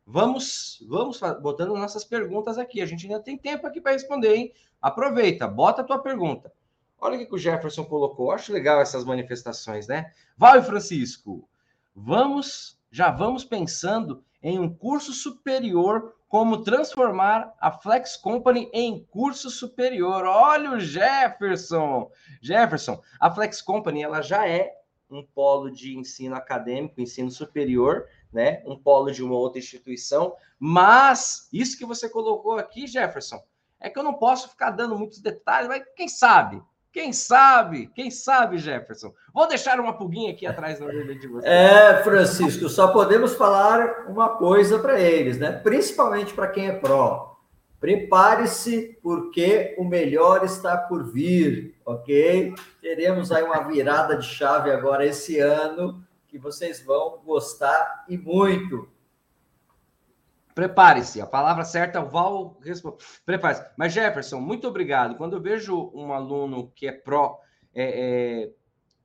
vamos 0.05 0.85
vamos 0.87 1.19
botando 1.41 1.73
nossas 1.75 2.05
perguntas 2.05 2.57
aqui. 2.57 2.81
A 2.81 2.85
gente 2.85 3.05
ainda 3.05 3.19
tem 3.19 3.37
tempo 3.37 3.65
aqui 3.65 3.81
para 3.81 3.93
responder, 3.93 4.35
hein? 4.35 4.53
Aproveita, 4.81 5.47
bota 5.47 5.81
a 5.81 5.83
tua 5.83 5.99
pergunta. 5.99 6.51
Olha 6.99 7.17
o 7.17 7.25
que 7.25 7.35
o 7.35 7.37
Jefferson 7.37 7.85
colocou. 7.85 8.31
Acho 8.31 8.51
legal 8.51 8.81
essas 8.81 9.05
manifestações, 9.05 9.87
né? 9.87 10.11
Vai, 10.35 10.61
Francisco. 10.61 11.47
Vamos, 11.95 12.79
já 12.91 13.11
vamos 13.11 13.43
pensando 13.43 14.23
em 14.41 14.59
um 14.59 14.73
curso 14.73 15.13
superior, 15.13 16.15
como 16.27 16.63
transformar 16.63 17.53
a 17.59 17.71
Flex 17.71 18.17
Company 18.17 18.69
em 18.73 19.03
curso 19.05 19.49
superior. 19.49 20.25
Olha 20.25 20.71
o 20.71 20.79
Jefferson. 20.79 22.11
Jefferson, 22.41 23.01
a 23.19 23.31
Flex 23.31 23.61
Company, 23.61 24.03
ela 24.03 24.21
já 24.21 24.47
é 24.47 24.73
um 25.09 25.23
polo 25.23 25.71
de 25.71 25.97
ensino 25.97 26.35
acadêmico, 26.35 26.99
ensino 26.99 27.31
superior, 27.31 28.07
né? 28.31 28.61
Um 28.65 28.77
polo 28.77 29.11
de 29.11 29.23
uma 29.23 29.35
outra 29.35 29.59
instituição, 29.59 30.35
mas 30.59 31.47
isso 31.51 31.77
que 31.77 31.85
você 31.85 32.09
colocou 32.09 32.57
aqui, 32.57 32.87
Jefferson, 32.87 33.41
é 33.79 33.89
que 33.89 33.97
eu 33.97 34.03
não 34.03 34.13
posso 34.15 34.49
ficar 34.49 34.71
dando 34.71 34.97
muitos 34.97 35.19
detalhes, 35.19 35.69
mas 35.69 35.83
quem 35.95 36.07
sabe? 36.07 36.61
Quem 36.97 37.13
sabe? 37.13 37.91
Quem 37.93 38.09
sabe, 38.09 38.57
Jefferson? 38.57 39.13
Vou 39.31 39.47
deixar 39.47 39.79
uma 39.79 39.93
pulguinha 39.93 40.31
aqui 40.31 40.47
atrás 40.47 40.79
na 40.79 40.87
orelha 40.87 41.13
de 41.13 41.27
você. 41.27 41.47
É, 41.47 42.01
Francisco, 42.01 42.67
só 42.69 42.87
podemos 42.87 43.35
falar 43.35 44.07
uma 44.07 44.29
coisa 44.29 44.79
para 44.79 44.99
eles, 44.99 45.37
né? 45.37 45.51
Principalmente 45.51 46.33
para 46.33 46.47
quem 46.47 46.69
é 46.69 46.71
pró. 46.71 47.37
Prepare-se, 47.79 48.97
porque 49.03 49.75
o 49.77 49.83
melhor 49.83 50.43
está 50.43 50.75
por 50.75 51.03
vir, 51.05 51.75
ok? 51.85 52.55
Teremos 52.81 53.31
aí 53.31 53.43
uma 53.43 53.59
virada 53.59 54.17
de 54.17 54.25
chave 54.25 54.71
agora 54.71 55.05
esse 55.05 55.37
ano 55.37 56.03
que 56.27 56.39
vocês 56.39 56.83
vão 56.83 57.19
gostar 57.23 58.05
e 58.09 58.17
muito. 58.17 58.89
Prepare-se, 60.57 61.21
a 61.21 61.27
palavra 61.27 61.63
certa, 61.63 62.01
o 62.01 62.09
Val 62.09 62.57
responde. 62.63 62.97
Prepare-se. 63.23 63.63
Mas, 63.77 63.93
Jefferson, 63.93 64.39
muito 64.39 64.67
obrigado. 64.67 65.15
Quando 65.15 65.35
eu 65.35 65.39
vejo 65.39 65.91
um 65.93 66.11
aluno 66.11 66.71
que 66.75 66.87
é 66.87 66.91
pró, 66.91 67.39
é, 67.75 67.83
é, 68.45 68.51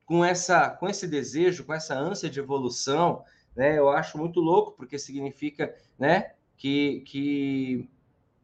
com, 0.07 0.25
essa, 0.25 0.71
com 0.71 0.89
esse 0.89 1.07
desejo, 1.07 1.67
com 1.67 1.75
essa 1.75 1.95
ânsia 1.95 2.31
de 2.31 2.41
evolução, 2.41 3.23
né, 3.55 3.79
eu 3.79 3.91
acho 3.91 4.17
muito 4.17 4.41
louco, 4.41 4.73
porque 4.73 4.99
significa 4.99 5.75
né, 5.99 6.31
que, 6.57 7.01
que 7.07 7.87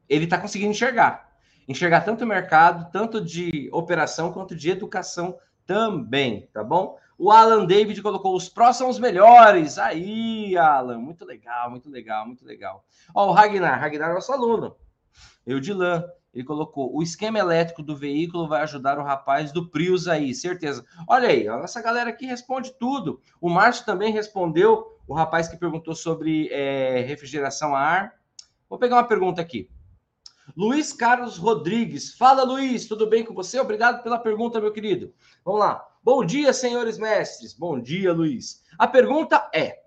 ele 0.07 0.25
está 0.25 0.37
conseguindo 0.37 0.73
enxergar. 0.73 1.33
Enxergar 1.67 2.03
tanto 2.03 2.25
o 2.25 2.29
mercado, 2.29 2.93
tanto 2.93 3.25
de 3.25 3.71
operação, 3.73 4.35
quanto 4.35 4.55
de 4.55 4.69
educação 4.69 5.39
também, 5.65 6.47
tá 6.53 6.63
bom? 6.63 6.99
O 7.19 7.33
Alan 7.33 7.67
David 7.67 8.01
colocou: 8.01 8.37
os 8.37 8.49
prós 8.49 8.77
são 8.77 8.89
os 8.89 8.99
melhores. 8.99 9.77
Aí, 9.77 10.57
Alan, 10.57 10.99
muito 10.99 11.25
legal, 11.25 11.69
muito 11.69 11.91
legal, 11.91 12.25
muito 12.25 12.45
legal. 12.45 12.85
Ó, 13.13 13.29
o 13.29 13.33
Ragnar, 13.33 13.81
Ragnar 13.81 14.11
é 14.11 14.15
nosso 14.15 14.33
aluno. 14.33 14.77
Eudilan, 15.45 16.05
ele 16.33 16.45
colocou: 16.45 16.95
o 16.97 17.03
esquema 17.03 17.41
elétrico 17.41 17.83
do 17.83 17.97
veículo 17.97 18.47
vai 18.47 18.63
ajudar 18.63 18.99
o 18.99 19.03
rapaz 19.03 19.51
do 19.51 19.69
Prius 19.69 20.07
aí, 20.07 20.33
certeza. 20.33 20.85
Olha 21.09 21.29
aí, 21.29 21.45
nossa 21.45 21.83
galera 21.83 22.11
aqui 22.11 22.25
responde 22.25 22.73
tudo. 22.79 23.21
O 23.41 23.51
Márcio 23.51 23.85
também 23.85 24.13
respondeu, 24.13 24.87
o 25.09 25.13
rapaz 25.13 25.49
que 25.49 25.57
perguntou 25.57 25.97
sobre 25.97 26.49
é, 26.53 27.01
refrigeração 27.01 27.75
a 27.75 27.81
ar. 27.81 28.15
Vou 28.71 28.79
pegar 28.79 28.95
uma 28.97 29.09
pergunta 29.09 29.41
aqui. 29.41 29.69
Luiz 30.57 30.93
Carlos 30.93 31.37
Rodrigues. 31.37 32.15
Fala, 32.15 32.45
Luiz, 32.45 32.87
tudo 32.87 33.09
bem 33.09 33.25
com 33.25 33.35
você? 33.35 33.59
Obrigado 33.59 34.03
pela 34.03 34.19
pergunta, 34.19 34.61
meu 34.61 34.73
querido. 34.73 35.13
Vamos 35.45 35.61
lá. 35.61 35.88
Bom 36.03 36.25
dia, 36.25 36.53
senhores 36.53 36.97
mestres. 36.97 37.53
Bom 37.53 37.81
dia, 37.81 38.13
Luiz. 38.13 38.63
A 38.79 38.87
pergunta 38.87 39.51
é: 39.53 39.83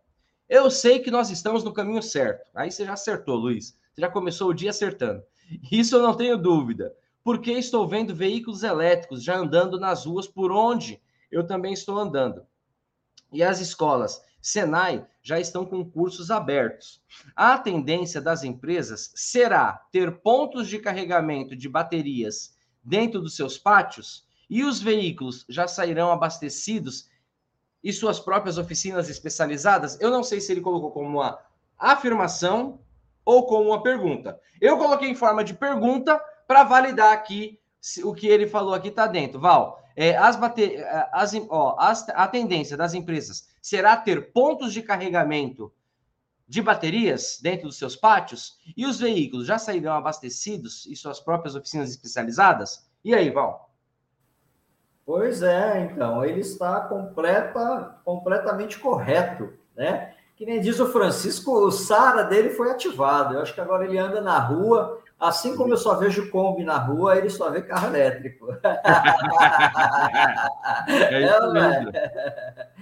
eu 0.49 0.69
sei 0.69 0.99
que 0.99 1.09
nós 1.09 1.29
estamos 1.29 1.63
no 1.63 1.73
caminho 1.73 2.01
certo. 2.03 2.49
Aí 2.53 2.69
você 2.69 2.85
já 2.85 2.93
acertou, 2.93 3.37
Luiz. 3.37 3.77
Você 3.93 4.01
já 4.01 4.09
começou 4.09 4.49
o 4.49 4.53
dia 4.53 4.69
acertando. 4.69 5.23
Isso 5.71 5.95
eu 5.95 6.01
não 6.01 6.15
tenho 6.15 6.37
dúvida. 6.37 6.93
Porque 7.23 7.51
estou 7.51 7.87
vendo 7.87 8.13
veículos 8.13 8.63
elétricos 8.63 9.23
já 9.23 9.37
andando 9.37 9.79
nas 9.79 10.05
ruas 10.05 10.27
por 10.27 10.51
onde 10.51 11.01
eu 11.31 11.47
também 11.47 11.71
estou 11.71 11.97
andando. 11.97 12.45
E 13.31 13.41
as 13.41 13.61
escolas 13.61 14.21
Senai 14.41 15.07
já 15.21 15.39
estão 15.39 15.65
com 15.65 15.89
cursos 15.89 16.31
abertos. 16.31 17.01
A 17.35 17.57
tendência 17.57 18.19
das 18.19 18.43
empresas 18.43 19.11
será 19.15 19.73
ter 19.91 20.19
pontos 20.19 20.67
de 20.67 20.79
carregamento 20.79 21.55
de 21.55 21.69
baterias 21.69 22.57
dentro 22.83 23.21
dos 23.21 23.35
seus 23.35 23.57
pátios 23.57 24.25
e 24.51 24.65
os 24.65 24.81
veículos 24.81 25.45
já 25.47 25.65
sairão 25.65 26.11
abastecidos 26.11 27.09
e 27.81 27.93
suas 27.93 28.19
próprias 28.19 28.57
oficinas 28.57 29.09
especializadas? 29.09 29.97
Eu 30.01 30.11
não 30.11 30.23
sei 30.23 30.41
se 30.41 30.51
ele 30.51 30.59
colocou 30.59 30.91
como 30.91 31.07
uma 31.07 31.39
afirmação 31.79 32.81
ou 33.23 33.47
como 33.47 33.69
uma 33.69 33.81
pergunta. 33.81 34.37
Eu 34.59 34.77
coloquei 34.77 35.09
em 35.09 35.15
forma 35.15 35.41
de 35.41 35.53
pergunta 35.53 36.21
para 36.45 36.65
validar 36.65 37.13
aqui 37.13 37.61
o 38.03 38.13
que 38.13 38.27
ele 38.27 38.45
falou 38.45 38.73
aqui 38.73 38.89
está 38.89 39.07
dentro. 39.07 39.39
Val, 39.39 39.81
é, 39.95 40.17
as 40.17 40.35
bater, 40.35 40.81
é, 40.81 41.09
as, 41.13 41.31
ó, 41.49 41.77
as, 41.79 42.07
a 42.09 42.27
tendência 42.27 42.75
das 42.75 42.93
empresas 42.93 43.47
será 43.61 43.95
ter 43.95 44.33
pontos 44.33 44.73
de 44.73 44.81
carregamento 44.81 45.73
de 46.45 46.61
baterias 46.61 47.39
dentro 47.41 47.67
dos 47.67 47.77
seus 47.77 47.95
pátios 47.95 48.57
e 48.75 48.85
os 48.85 48.99
veículos 48.99 49.47
já 49.47 49.57
sairão 49.57 49.93
abastecidos 49.93 50.85
em 50.87 50.95
suas 50.95 51.21
próprias 51.21 51.55
oficinas 51.55 51.89
especializadas? 51.89 52.85
E 53.01 53.15
aí, 53.15 53.29
Val? 53.29 53.70
Pois 55.11 55.43
é, 55.43 55.81
então, 55.91 56.23
ele 56.23 56.39
está 56.39 56.79
completa, 56.79 57.99
completamente 58.05 58.79
correto, 58.79 59.51
né? 59.75 60.13
Que 60.37 60.45
nem 60.45 60.61
diz 60.61 60.79
o 60.79 60.89
Francisco, 60.89 61.51
o 61.51 61.69
SARA 61.69 62.23
dele 62.23 62.51
foi 62.51 62.71
ativado. 62.71 63.33
Eu 63.33 63.41
acho 63.41 63.53
que 63.53 63.59
agora 63.59 63.83
ele 63.83 63.97
anda 63.97 64.21
na 64.21 64.39
rua, 64.39 65.01
assim 65.19 65.53
como 65.57 65.73
eu 65.73 65.77
só 65.77 65.95
vejo 65.95 66.31
Kombi 66.31 66.63
na 66.63 66.77
rua, 66.77 67.17
ele 67.17 67.29
só 67.29 67.49
vê 67.51 67.61
carro 67.61 67.87
elétrico. 67.87 68.51
é 70.87 71.21
isso 71.25 71.51
mesmo. 71.51 71.91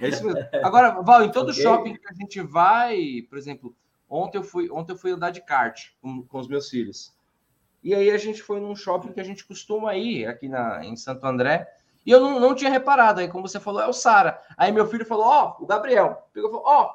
É 0.00 0.08
isso 0.08 0.24
mesmo. 0.24 0.48
Agora, 0.62 1.02
Val, 1.02 1.24
em 1.24 1.32
todo 1.32 1.50
okay. 1.50 1.64
shopping 1.64 1.94
que 1.94 2.08
a 2.08 2.14
gente 2.14 2.40
vai, 2.40 3.26
por 3.28 3.38
exemplo, 3.38 3.74
ontem 4.08 4.38
eu 4.38 4.44
fui, 4.44 4.70
ontem 4.70 4.92
eu 4.92 4.96
fui 4.96 5.10
andar 5.10 5.30
de 5.30 5.40
kart 5.40 5.88
com, 6.00 6.22
com 6.22 6.38
os 6.38 6.46
meus 6.46 6.70
filhos. 6.70 7.12
E 7.82 7.92
aí 7.92 8.08
a 8.08 8.18
gente 8.18 8.40
foi 8.40 8.60
num 8.60 8.76
shopping 8.76 9.10
que 9.10 9.20
a 9.20 9.24
gente 9.24 9.44
costuma 9.44 9.96
ir 9.96 10.26
aqui 10.26 10.48
na, 10.48 10.84
em 10.84 10.94
Santo 10.94 11.26
André. 11.26 11.66
E 12.04 12.10
eu 12.10 12.20
não, 12.20 12.40
não 12.40 12.54
tinha 12.54 12.70
reparado. 12.70 13.20
Aí, 13.20 13.28
como 13.28 13.46
você 13.46 13.60
falou, 13.60 13.80
é 13.80 13.86
o 13.86 13.92
Sara. 13.92 14.40
Aí 14.56 14.72
meu 14.72 14.86
filho 14.86 15.06
falou: 15.06 15.26
Ó, 15.26 15.56
oh, 15.58 15.64
o 15.64 15.66
Gabriel. 15.66 16.28
Pegou 16.32 16.50
falou: 16.50 16.64
Ó, 16.66 16.90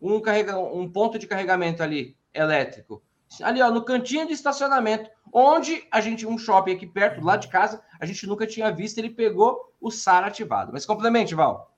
oh, 0.00 0.14
um, 0.14 0.20
carrega, 0.20 0.58
um 0.58 0.90
ponto 0.90 1.18
de 1.18 1.26
carregamento 1.26 1.82
ali, 1.82 2.16
elétrico. 2.32 3.02
Ali, 3.42 3.62
ó, 3.62 3.70
no 3.70 3.84
cantinho 3.84 4.26
de 4.26 4.32
estacionamento, 4.32 5.08
onde 5.32 5.86
a 5.90 6.00
gente, 6.00 6.26
um 6.26 6.36
shopping 6.36 6.72
aqui 6.72 6.86
perto, 6.86 7.24
lá 7.24 7.36
de 7.36 7.48
casa, 7.48 7.80
a 8.00 8.06
gente 8.06 8.26
nunca 8.26 8.46
tinha 8.46 8.72
visto, 8.72 8.98
ele 8.98 9.10
pegou 9.10 9.72
o 9.80 9.90
SAR 9.90 10.24
ativado. 10.24 10.72
Mas 10.72 10.84
complemente, 10.84 11.34
Val. 11.34 11.70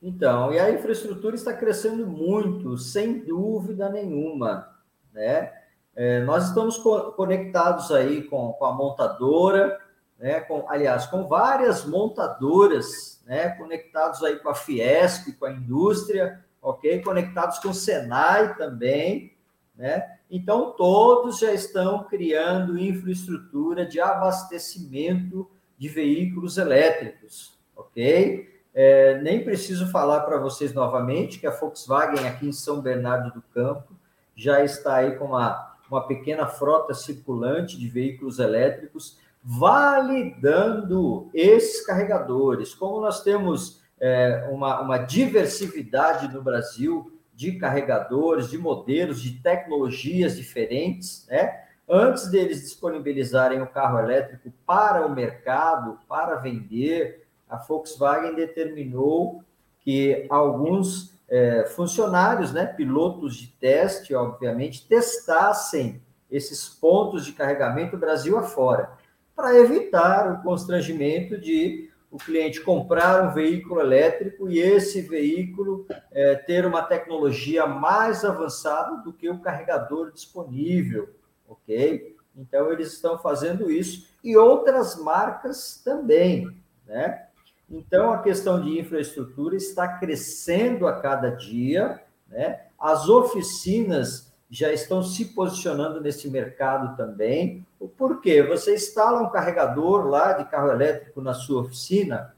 Então, 0.00 0.52
e 0.52 0.58
a 0.58 0.70
infraestrutura 0.70 1.34
está 1.34 1.52
crescendo 1.52 2.06
muito, 2.06 2.76
sem 2.76 3.20
dúvida 3.20 3.88
nenhuma, 3.88 4.68
né? 5.12 5.52
É, 5.94 6.20
nós 6.24 6.48
estamos 6.48 6.78
co 6.78 7.12
conectados 7.12 7.92
aí 7.92 8.22
com, 8.22 8.52
com 8.54 8.64
a 8.64 8.72
montadora, 8.72 9.78
né? 10.22 10.38
Com, 10.40 10.64
aliás, 10.68 11.04
com 11.06 11.26
várias 11.26 11.84
montadoras, 11.84 13.20
né? 13.26 13.48
Conectados 13.50 14.22
aí 14.22 14.36
com 14.36 14.48
a 14.48 14.54
Fiesp, 14.54 15.32
com 15.32 15.46
a 15.46 15.50
indústria, 15.50 16.40
ok? 16.62 17.02
Conectados 17.02 17.58
com 17.58 17.70
o 17.70 17.74
Senai 17.74 18.54
também, 18.54 19.34
né? 19.76 20.16
Então, 20.30 20.70
todos 20.70 21.40
já 21.40 21.52
estão 21.52 22.04
criando 22.04 22.78
infraestrutura 22.78 23.84
de 23.84 24.00
abastecimento 24.00 25.50
de 25.76 25.88
veículos 25.88 26.56
elétricos, 26.56 27.58
ok? 27.76 28.48
É, 28.72 29.20
nem 29.20 29.44
preciso 29.44 29.90
falar 29.90 30.20
para 30.20 30.38
vocês 30.38 30.72
novamente 30.72 31.40
que 31.40 31.48
a 31.48 31.50
Volkswagen 31.50 32.28
aqui 32.28 32.46
em 32.46 32.52
São 32.52 32.80
Bernardo 32.80 33.32
do 33.32 33.42
Campo 33.52 33.92
já 34.36 34.64
está 34.64 34.94
aí 34.96 35.16
com 35.16 35.26
uma, 35.26 35.76
uma 35.90 36.06
pequena 36.06 36.46
frota 36.46 36.94
circulante 36.94 37.76
de 37.76 37.88
veículos 37.88 38.38
elétricos, 38.38 39.20
validando 39.42 41.28
esses 41.34 41.84
carregadores. 41.84 42.74
Como 42.74 43.00
nós 43.00 43.22
temos 43.22 43.82
é, 44.00 44.48
uma, 44.50 44.80
uma 44.80 44.98
diversidade 44.98 46.32
no 46.32 46.42
Brasil 46.42 47.12
de 47.34 47.52
carregadores, 47.52 48.50
de 48.50 48.58
modelos, 48.58 49.20
de 49.20 49.32
tecnologias 49.42 50.36
diferentes, 50.36 51.26
né? 51.28 51.62
Antes 51.88 52.30
deles 52.30 52.62
disponibilizarem 52.62 53.60
o 53.60 53.66
carro 53.66 53.98
elétrico 53.98 54.52
para 54.64 55.04
o 55.04 55.12
mercado, 55.12 55.98
para 56.08 56.36
vender, 56.36 57.26
a 57.48 57.56
Volkswagen 57.56 58.34
determinou 58.34 59.42
que 59.80 60.26
alguns 60.30 61.12
é, 61.28 61.64
funcionários, 61.66 62.52
né, 62.52 62.66
pilotos 62.66 63.36
de 63.36 63.48
teste, 63.48 64.14
obviamente, 64.14 64.86
testassem 64.86 66.00
esses 66.30 66.68
pontos 66.68 67.26
de 67.26 67.32
carregamento 67.32 67.98
Brasil 67.98 68.38
afora, 68.38 68.92
para 69.34 69.58
evitar 69.58 70.32
o 70.32 70.42
constrangimento 70.42 71.38
de 71.38 71.90
o 72.10 72.18
cliente 72.18 72.60
comprar 72.60 73.26
um 73.26 73.32
veículo 73.32 73.80
elétrico 73.80 74.50
e 74.50 74.58
esse 74.58 75.00
veículo 75.00 75.86
é, 76.10 76.34
ter 76.34 76.66
uma 76.66 76.82
tecnologia 76.82 77.66
mais 77.66 78.22
avançada 78.22 78.98
do 78.98 79.14
que 79.14 79.30
o 79.30 79.38
carregador 79.38 80.12
disponível, 80.12 81.08
ok? 81.48 82.14
Então, 82.36 82.70
eles 82.70 82.92
estão 82.92 83.18
fazendo 83.18 83.70
isso 83.70 84.08
e 84.22 84.36
outras 84.36 84.96
marcas 84.96 85.80
também, 85.82 86.54
né? 86.86 87.28
Então, 87.70 88.12
a 88.12 88.18
questão 88.18 88.60
de 88.60 88.78
infraestrutura 88.78 89.56
está 89.56 89.88
crescendo 89.88 90.86
a 90.86 91.00
cada 91.00 91.30
dia, 91.30 91.98
né? 92.28 92.66
As 92.78 93.08
oficinas 93.08 94.31
já 94.52 94.70
estão 94.70 95.02
se 95.02 95.24
posicionando 95.24 95.98
nesse 95.98 96.28
mercado 96.28 96.94
também. 96.94 97.66
Por 97.96 98.20
quê? 98.20 98.42
Você 98.42 98.74
instala 98.74 99.22
um 99.22 99.30
carregador 99.30 100.06
lá 100.06 100.34
de 100.34 100.44
carro 100.44 100.70
elétrico 100.70 101.22
na 101.22 101.32
sua 101.32 101.62
oficina, 101.62 102.34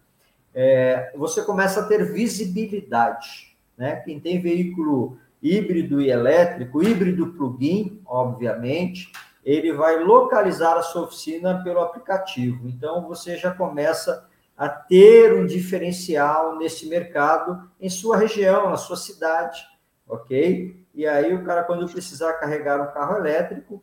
é, 0.55 1.13
você 1.17 1.43
começa 1.43 1.81
a 1.81 1.87
ter 1.87 2.13
visibilidade. 2.13 3.57
Né? 3.77 3.97
Quem 3.97 4.21
tem 4.21 4.41
veículo 4.41 5.19
híbrido 5.43 6.01
e 6.01 6.09
elétrico, 6.09 6.85
híbrido 6.85 7.33
plug-in, 7.33 8.01
obviamente, 8.07 9.11
ele 9.45 9.73
vai 9.73 9.99
localizar 9.99 10.77
a 10.77 10.83
sua 10.83 11.03
oficina 11.03 11.65
pelo 11.65 11.81
aplicativo. 11.81 12.69
Então, 12.69 13.09
você 13.09 13.37
já 13.37 13.51
começa 13.51 14.29
a 14.57 14.69
ter 14.69 15.35
um 15.35 15.45
diferencial 15.45 16.57
nesse 16.57 16.87
mercado 16.87 17.69
em 17.81 17.91
sua 17.91 18.17
região, 18.17 18.71
na 18.71 18.77
sua 18.77 18.97
cidade, 18.97 19.67
ok? 20.09 20.84
E 20.95 21.07
aí 21.07 21.35
o 21.35 21.45
cara, 21.45 21.65
quando 21.65 21.91
precisar 21.91 22.35
carregar 22.35 22.81
um 22.81 22.93
carro 22.93 23.17
elétrico, 23.17 23.83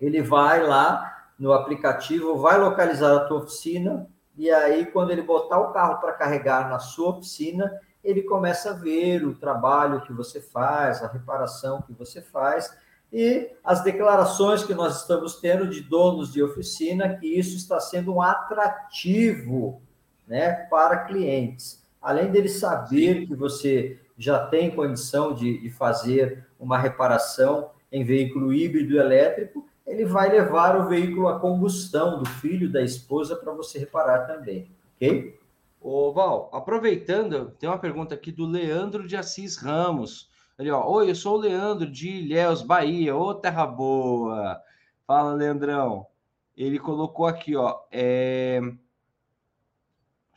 ele 0.00 0.22
vai 0.22 0.62
lá 0.64 1.28
no 1.38 1.52
aplicativo, 1.52 2.38
vai 2.38 2.58
localizar 2.58 3.16
a 3.16 3.24
tua 3.24 3.38
oficina, 3.38 4.06
e 4.36 4.50
aí 4.50 4.86
quando 4.86 5.10
ele 5.10 5.22
botar 5.22 5.58
o 5.58 5.72
carro 5.72 6.00
para 6.00 6.12
carregar 6.12 6.68
na 6.68 6.78
sua 6.78 7.10
oficina, 7.10 7.80
ele 8.02 8.22
começa 8.22 8.70
a 8.70 8.74
ver 8.74 9.24
o 9.24 9.34
trabalho 9.34 10.02
que 10.02 10.12
você 10.12 10.40
faz, 10.40 11.02
a 11.02 11.08
reparação 11.08 11.82
que 11.82 11.92
você 11.92 12.22
faz, 12.22 12.74
e 13.12 13.50
as 13.64 13.82
declarações 13.82 14.62
que 14.62 14.72
nós 14.72 15.00
estamos 15.00 15.40
tendo 15.40 15.66
de 15.68 15.80
donos 15.80 16.32
de 16.32 16.42
oficina 16.42 17.16
que 17.16 17.26
isso 17.26 17.56
está 17.56 17.80
sendo 17.80 18.14
um 18.14 18.22
atrativo 18.22 19.82
né, 20.28 20.52
para 20.70 21.04
clientes. 21.04 21.84
Além 22.00 22.30
dele 22.30 22.48
saber 22.48 23.26
que 23.26 23.34
você 23.34 23.98
já 24.20 24.46
tem 24.46 24.70
condição 24.70 25.32
de, 25.32 25.56
de 25.62 25.70
fazer 25.70 26.46
uma 26.58 26.76
reparação 26.76 27.70
em 27.90 28.04
veículo 28.04 28.52
híbrido 28.52 28.98
elétrico, 28.98 29.66
ele 29.86 30.04
vai 30.04 30.28
levar 30.28 30.78
o 30.78 30.86
veículo 30.86 31.26
a 31.26 31.40
combustão 31.40 32.22
do 32.22 32.28
filho 32.28 32.70
da 32.70 32.82
esposa 32.82 33.34
para 33.34 33.50
você 33.54 33.78
reparar 33.78 34.26
também, 34.26 34.70
ok? 34.94 35.40
Ô, 35.80 36.12
Val, 36.12 36.50
aproveitando, 36.52 37.52
tem 37.58 37.66
uma 37.66 37.78
pergunta 37.78 38.14
aqui 38.14 38.30
do 38.30 38.44
Leandro 38.44 39.08
de 39.08 39.16
Assis 39.16 39.56
Ramos. 39.56 40.30
Ele, 40.58 40.70
ó, 40.70 40.86
Oi, 40.86 41.08
eu 41.08 41.14
sou 41.14 41.38
o 41.38 41.40
Leandro 41.40 41.90
de 41.90 42.10
Ilhéus, 42.10 42.60
Bahia. 42.60 43.16
Ô, 43.16 43.34
terra 43.34 43.66
boa! 43.66 44.60
Fala, 45.06 45.32
Leandrão. 45.32 46.06
Ele 46.54 46.78
colocou 46.78 47.26
aqui, 47.26 47.56
ó, 47.56 47.78
é 47.90 48.60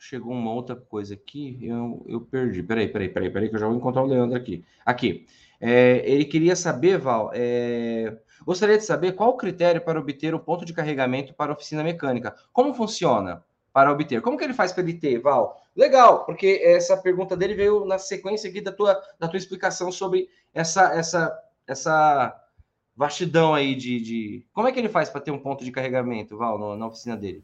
chegou 0.04 0.32
uma 0.32 0.52
outra 0.52 0.76
coisa 0.76 1.14
aqui, 1.14 1.58
eu, 1.62 2.04
eu 2.06 2.20
perdi. 2.20 2.62
Peraí, 2.62 2.88
peraí, 2.88 3.08
peraí, 3.08 3.30
peraí, 3.30 3.48
que 3.48 3.54
eu 3.54 3.60
já 3.60 3.66
vou 3.66 3.76
encontrar 3.76 4.02
o 4.02 4.06
Leandro 4.06 4.36
aqui. 4.36 4.64
Aqui. 4.84 5.26
É, 5.60 6.02
ele 6.04 6.26
queria 6.26 6.54
saber, 6.54 6.98
Val, 6.98 7.30
é, 7.32 8.18
gostaria 8.44 8.76
de 8.76 8.84
saber 8.84 9.12
qual 9.12 9.30
o 9.30 9.36
critério 9.36 9.80
para 9.80 9.98
obter 9.98 10.34
o 10.34 10.40
ponto 10.40 10.64
de 10.64 10.74
carregamento 10.74 11.32
para 11.32 11.52
a 11.52 11.54
oficina 11.54 11.82
mecânica. 11.82 12.34
Como 12.52 12.74
funciona 12.74 13.42
para 13.72 13.90
obter? 13.90 14.20
Como 14.20 14.36
que 14.36 14.44
ele 14.44 14.52
faz 14.52 14.72
para 14.72 14.82
ele 14.82 14.94
ter, 14.94 15.18
Val? 15.20 15.62
Legal, 15.74 16.26
porque 16.26 16.60
essa 16.62 16.96
pergunta 16.98 17.34
dele 17.34 17.54
veio 17.54 17.86
na 17.86 17.98
sequência 17.98 18.50
aqui 18.50 18.60
da 18.60 18.72
tua, 18.72 19.00
da 19.18 19.26
tua 19.26 19.38
explicação 19.38 19.90
sobre 19.90 20.28
essa, 20.52 20.92
essa, 20.94 21.34
essa 21.66 22.38
vastidão 22.94 23.54
aí 23.54 23.74
de, 23.74 24.00
de... 24.00 24.46
Como 24.52 24.68
é 24.68 24.72
que 24.72 24.78
ele 24.78 24.88
faz 24.90 25.08
para 25.08 25.22
ter 25.22 25.30
um 25.30 25.38
ponto 25.38 25.64
de 25.64 25.72
carregamento, 25.72 26.36
Val, 26.36 26.76
na 26.76 26.86
oficina 26.86 27.16
dele? 27.16 27.42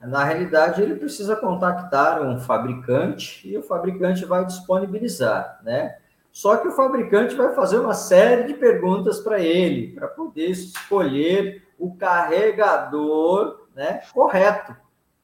Na 0.00 0.22
realidade, 0.22 0.80
ele 0.80 0.94
precisa 0.94 1.34
contactar 1.34 2.22
um 2.22 2.38
fabricante 2.38 3.48
e 3.48 3.56
o 3.58 3.62
fabricante 3.62 4.24
vai 4.24 4.44
disponibilizar, 4.44 5.60
né? 5.64 5.98
Só 6.30 6.56
que 6.56 6.68
o 6.68 6.72
fabricante 6.72 7.34
vai 7.34 7.52
fazer 7.52 7.80
uma 7.80 7.94
série 7.94 8.44
de 8.44 8.54
perguntas 8.54 9.18
para 9.18 9.40
ele, 9.40 9.88
para 9.88 10.06
poder 10.06 10.50
escolher 10.50 11.66
o 11.76 11.94
carregador 11.96 13.66
né, 13.74 14.02
correto. 14.12 14.76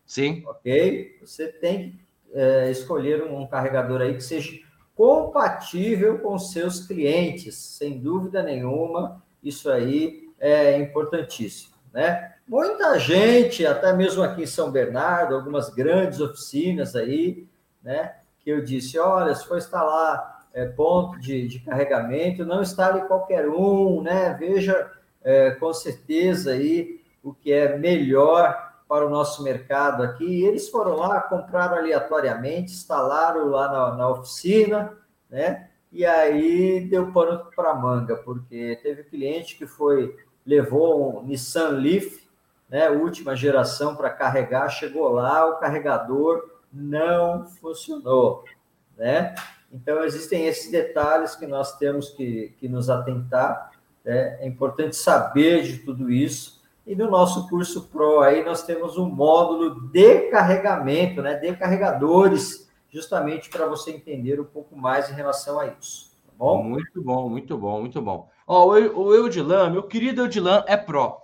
Sim. 0.05 0.43
Ok? 0.47 1.19
Você 1.21 1.49
tem 1.49 1.93
que 1.93 2.05
é, 2.33 2.71
escolher 2.71 3.23
um 3.23 3.47
carregador 3.47 4.01
aí 4.01 4.15
que 4.15 4.23
seja 4.23 4.59
compatível 4.97 6.19
com 6.19 6.39
seus 6.39 6.87
clientes, 6.87 7.55
sem 7.57 7.99
dúvida 7.99 8.43
nenhuma, 8.43 9.23
isso 9.43 9.71
aí 9.71 10.29
é 10.39 10.77
importantíssimo, 10.79 11.75
né? 11.93 12.34
Muita 12.47 12.99
gente, 12.99 13.67
até 13.67 13.93
mesmo 13.93 14.23
aqui 14.23 14.43
em 14.43 14.47
São 14.47 14.71
Bernardo, 14.71 15.35
algumas 15.35 15.71
grandes 15.71 16.21
oficinas 16.21 16.95
aí, 16.95 17.49
né? 17.83 18.17
Que 18.41 18.51
eu 18.51 18.63
disse, 18.63 18.99
olha, 18.99 19.35
se 19.35 19.47
for 19.47 19.57
instalar 19.57 20.47
é, 20.53 20.67
ponto 20.67 21.19
de, 21.19 21.49
de 21.49 21.59
carregamento, 21.61 22.45
não 22.45 22.63
instale 22.63 23.03
qualquer 23.07 23.49
um, 23.49 24.03
né? 24.03 24.37
Veja 24.39 24.91
é, 25.23 25.53
com 25.53 25.73
certeza 25.73 26.53
aí 26.53 27.01
o 27.23 27.33
que 27.33 27.51
é 27.51 27.79
melhor 27.79 28.73
para 28.87 29.07
o 29.07 29.11
nosso 29.11 29.43
mercado 29.43 30.03
aqui. 30.03 30.25
E 30.25 30.45
eles 30.45 30.69
foram 30.69 30.97
lá, 30.97 31.23
compraram 31.23 31.79
aleatoriamente, 31.79 32.73
instalaram 32.73 33.49
lá 33.49 33.73
na, 33.73 33.97
na 33.97 34.09
oficina, 34.11 34.93
né? 35.31 35.71
E 35.91 36.05
aí 36.05 36.81
deu 36.91 37.11
pano 37.11 37.47
para 37.57 37.75
manga, 37.75 38.17
porque 38.17 38.79
teve 38.83 39.05
cliente 39.05 39.57
que 39.57 39.67
foi 39.67 40.15
levou 40.45 41.21
um 41.21 41.27
Nissan 41.27 41.69
Leaf, 41.69 42.24
né, 42.75 42.91
última 42.91 43.37
geração 43.37 43.95
para 43.95 44.11
carregar, 44.11 44.69
chegou 44.69 45.09
lá, 45.09 45.47
o 45.47 45.59
carregador 45.59 46.43
não 46.73 47.47
funcionou, 47.47 48.43
né? 48.99 49.33
Então 49.73 50.03
existem 50.03 50.47
esses 50.47 50.73
detalhes 50.73 51.37
que 51.37 51.47
nós 51.47 51.79
temos 51.79 52.09
que, 52.09 52.53
que 52.59 52.69
nos 52.69 52.91
atentar. 52.91 53.71
Né? 54.05 54.39
É 54.41 54.49
importante 54.49 54.97
saber 54.97 55.63
de 55.63 55.79
tudo 55.79 56.11
isso. 56.11 56.65
E 56.85 56.97
no 56.97 57.09
nosso 57.09 57.49
curso 57.49 57.85
Pro 57.85 58.23
aí 58.23 58.45
nós 58.45 58.65
temos 58.65 58.99
um 58.99 59.09
módulo 59.09 59.89
de 59.93 60.29
carregamento, 60.31 61.23
né, 61.23 61.35
de 61.35 61.55
carregadores, 61.55 62.69
justamente 62.91 63.51
para 63.51 63.67
você 63.67 63.93
entender 63.93 64.41
um 64.41 64.45
pouco 64.45 64.77
mais 64.77 65.09
em 65.09 65.15
relação 65.15 65.61
a 65.61 65.69
isso. 65.69 66.11
Tá 66.27 66.33
bom? 66.37 66.61
Muito 66.61 67.01
bom, 67.01 67.29
muito 67.29 67.57
bom, 67.57 67.81
muito 67.81 68.03
bom. 68.03 68.29
Ó, 68.45 68.67
o 68.67 69.15
Eudilan, 69.15 69.71
meu 69.71 69.85
querido 69.85 70.23
Eudilan 70.23 70.65
é 70.67 70.77
Pro. 70.77 71.24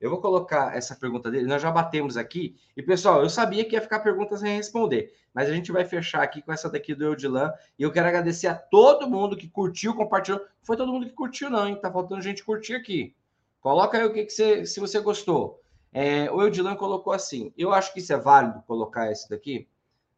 Eu 0.00 0.10
vou 0.10 0.20
colocar 0.20 0.76
essa 0.76 0.94
pergunta 0.94 1.30
dele, 1.30 1.46
nós 1.46 1.60
já 1.60 1.70
batemos 1.70 2.16
aqui. 2.16 2.56
E, 2.76 2.82
pessoal, 2.82 3.22
eu 3.22 3.28
sabia 3.28 3.64
que 3.64 3.74
ia 3.74 3.80
ficar 3.80 3.98
perguntas 3.98 4.40
sem 4.40 4.56
responder, 4.56 5.12
mas 5.34 5.48
a 5.48 5.52
gente 5.52 5.72
vai 5.72 5.84
fechar 5.84 6.22
aqui 6.22 6.40
com 6.40 6.52
essa 6.52 6.70
daqui 6.70 6.94
do 6.94 7.04
Eudilan. 7.04 7.52
E 7.76 7.82
eu 7.82 7.90
quero 7.90 8.06
agradecer 8.06 8.46
a 8.46 8.54
todo 8.54 9.10
mundo 9.10 9.36
que 9.36 9.48
curtiu, 9.48 9.94
compartilhou. 9.94 10.40
Foi 10.62 10.76
todo 10.76 10.92
mundo 10.92 11.06
que 11.06 11.12
curtiu, 11.12 11.50
não, 11.50 11.66
hein? 11.66 11.76
Tá 11.80 11.90
faltando 11.90 12.22
gente 12.22 12.44
curtir 12.44 12.74
aqui. 12.74 13.14
Coloca 13.60 13.98
aí 13.98 14.04
o 14.04 14.12
que, 14.12 14.24
que 14.24 14.32
você, 14.32 14.64
se 14.64 14.78
você 14.78 15.00
gostou. 15.00 15.60
É, 15.92 16.30
o 16.30 16.40
Eudilan 16.42 16.76
colocou 16.76 17.12
assim: 17.12 17.52
eu 17.56 17.72
acho 17.72 17.92
que 17.92 17.98
isso 17.98 18.12
é 18.12 18.16
válido 18.16 18.62
colocar 18.66 19.10
esse 19.10 19.28
daqui, 19.28 19.66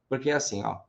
porque 0.08 0.30
é 0.30 0.34
assim, 0.34 0.62
ó. 0.62 0.80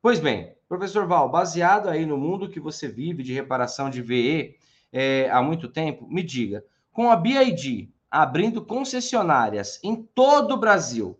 Pois 0.00 0.18
bem, 0.18 0.56
professor 0.68 1.06
Val, 1.06 1.28
baseado 1.28 1.88
aí 1.88 2.06
no 2.06 2.16
mundo 2.16 2.48
que 2.48 2.58
você 2.58 2.88
vive 2.88 3.22
de 3.22 3.32
reparação 3.32 3.90
de 3.90 4.00
VE 4.00 4.56
é, 4.90 5.30
há 5.30 5.40
muito 5.42 5.68
tempo, 5.68 6.08
me 6.08 6.22
diga, 6.22 6.64
com 6.92 7.10
a 7.10 7.16
BID 7.16 7.92
abrindo 8.12 8.62
concessionárias 8.62 9.80
em 9.82 9.96
todo 9.96 10.52
o 10.52 10.58
Brasil 10.58 11.18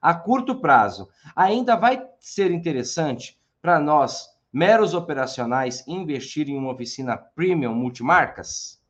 a 0.00 0.14
curto 0.14 0.60
prazo, 0.60 1.08
ainda 1.34 1.76
vai 1.76 2.06
ser 2.20 2.50
interessante 2.50 3.40
para 3.62 3.80
nós, 3.80 4.28
meros 4.52 4.92
operacionais, 4.92 5.82
investir 5.88 6.48
em 6.48 6.58
uma 6.58 6.72
oficina 6.72 7.16
premium 7.16 7.74
multimarcas? 7.74 8.82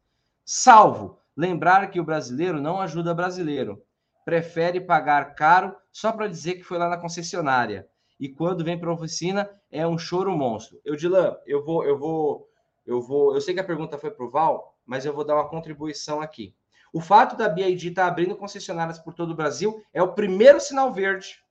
Salvo 0.45 1.19
lembrar 1.37 1.89
que 1.91 2.01
o 2.01 2.05
brasileiro 2.05 2.61
não 2.61 2.81
ajuda 2.81 3.15
brasileiro. 3.15 3.81
Prefere 4.25 4.81
pagar 4.81 5.37
caro 5.37 5.77
só 5.93 6.11
para 6.11 6.27
dizer 6.27 6.55
que 6.55 6.65
foi 6.65 6.79
lá 6.79 6.89
na 6.89 6.97
concessionária. 6.97 7.89
E 8.19 8.29
quando 8.29 8.65
vem 8.65 8.79
para 8.79 8.91
a 8.91 8.95
oficina, 8.95 9.49
é 9.71 9.87
um 9.87 9.99
choro 9.99 10.37
monstro. 10.37 10.81
Eu, 10.85 10.97
Dilan, 10.97 11.37
eu 11.47 11.65
vou, 11.65 11.85
eu 11.85 11.97
vou, 11.99 12.49
eu 12.85 13.01
vou. 13.01 13.35
Eu 13.35 13.41
sei 13.41 13.55
que 13.55 13.61
a 13.61 13.65
pergunta 13.65 13.99
foi 13.99 14.11
para 14.11 14.25
o 14.25 14.31
Val, 14.31 14.77
mas 14.85 15.05
eu 15.05 15.15
vou 15.15 15.25
dar 15.25 15.37
uma 15.37 15.49
contribuição 15.49 16.21
aqui. 16.21 16.55
O 16.95 17.01
fato 17.01 17.37
da 17.37 17.49
BID 17.49 17.89
estar 17.89 18.05
tá 18.05 18.09
abrindo 18.09 18.37
concessionárias 18.37 19.01
por 19.01 19.15
todo 19.15 19.33
o 19.33 19.35
Brasil 19.35 19.85
é 19.93 20.01
o 20.01 20.15
primeiro 20.15 20.61
sinal 20.61 20.93
verde. 20.93 21.43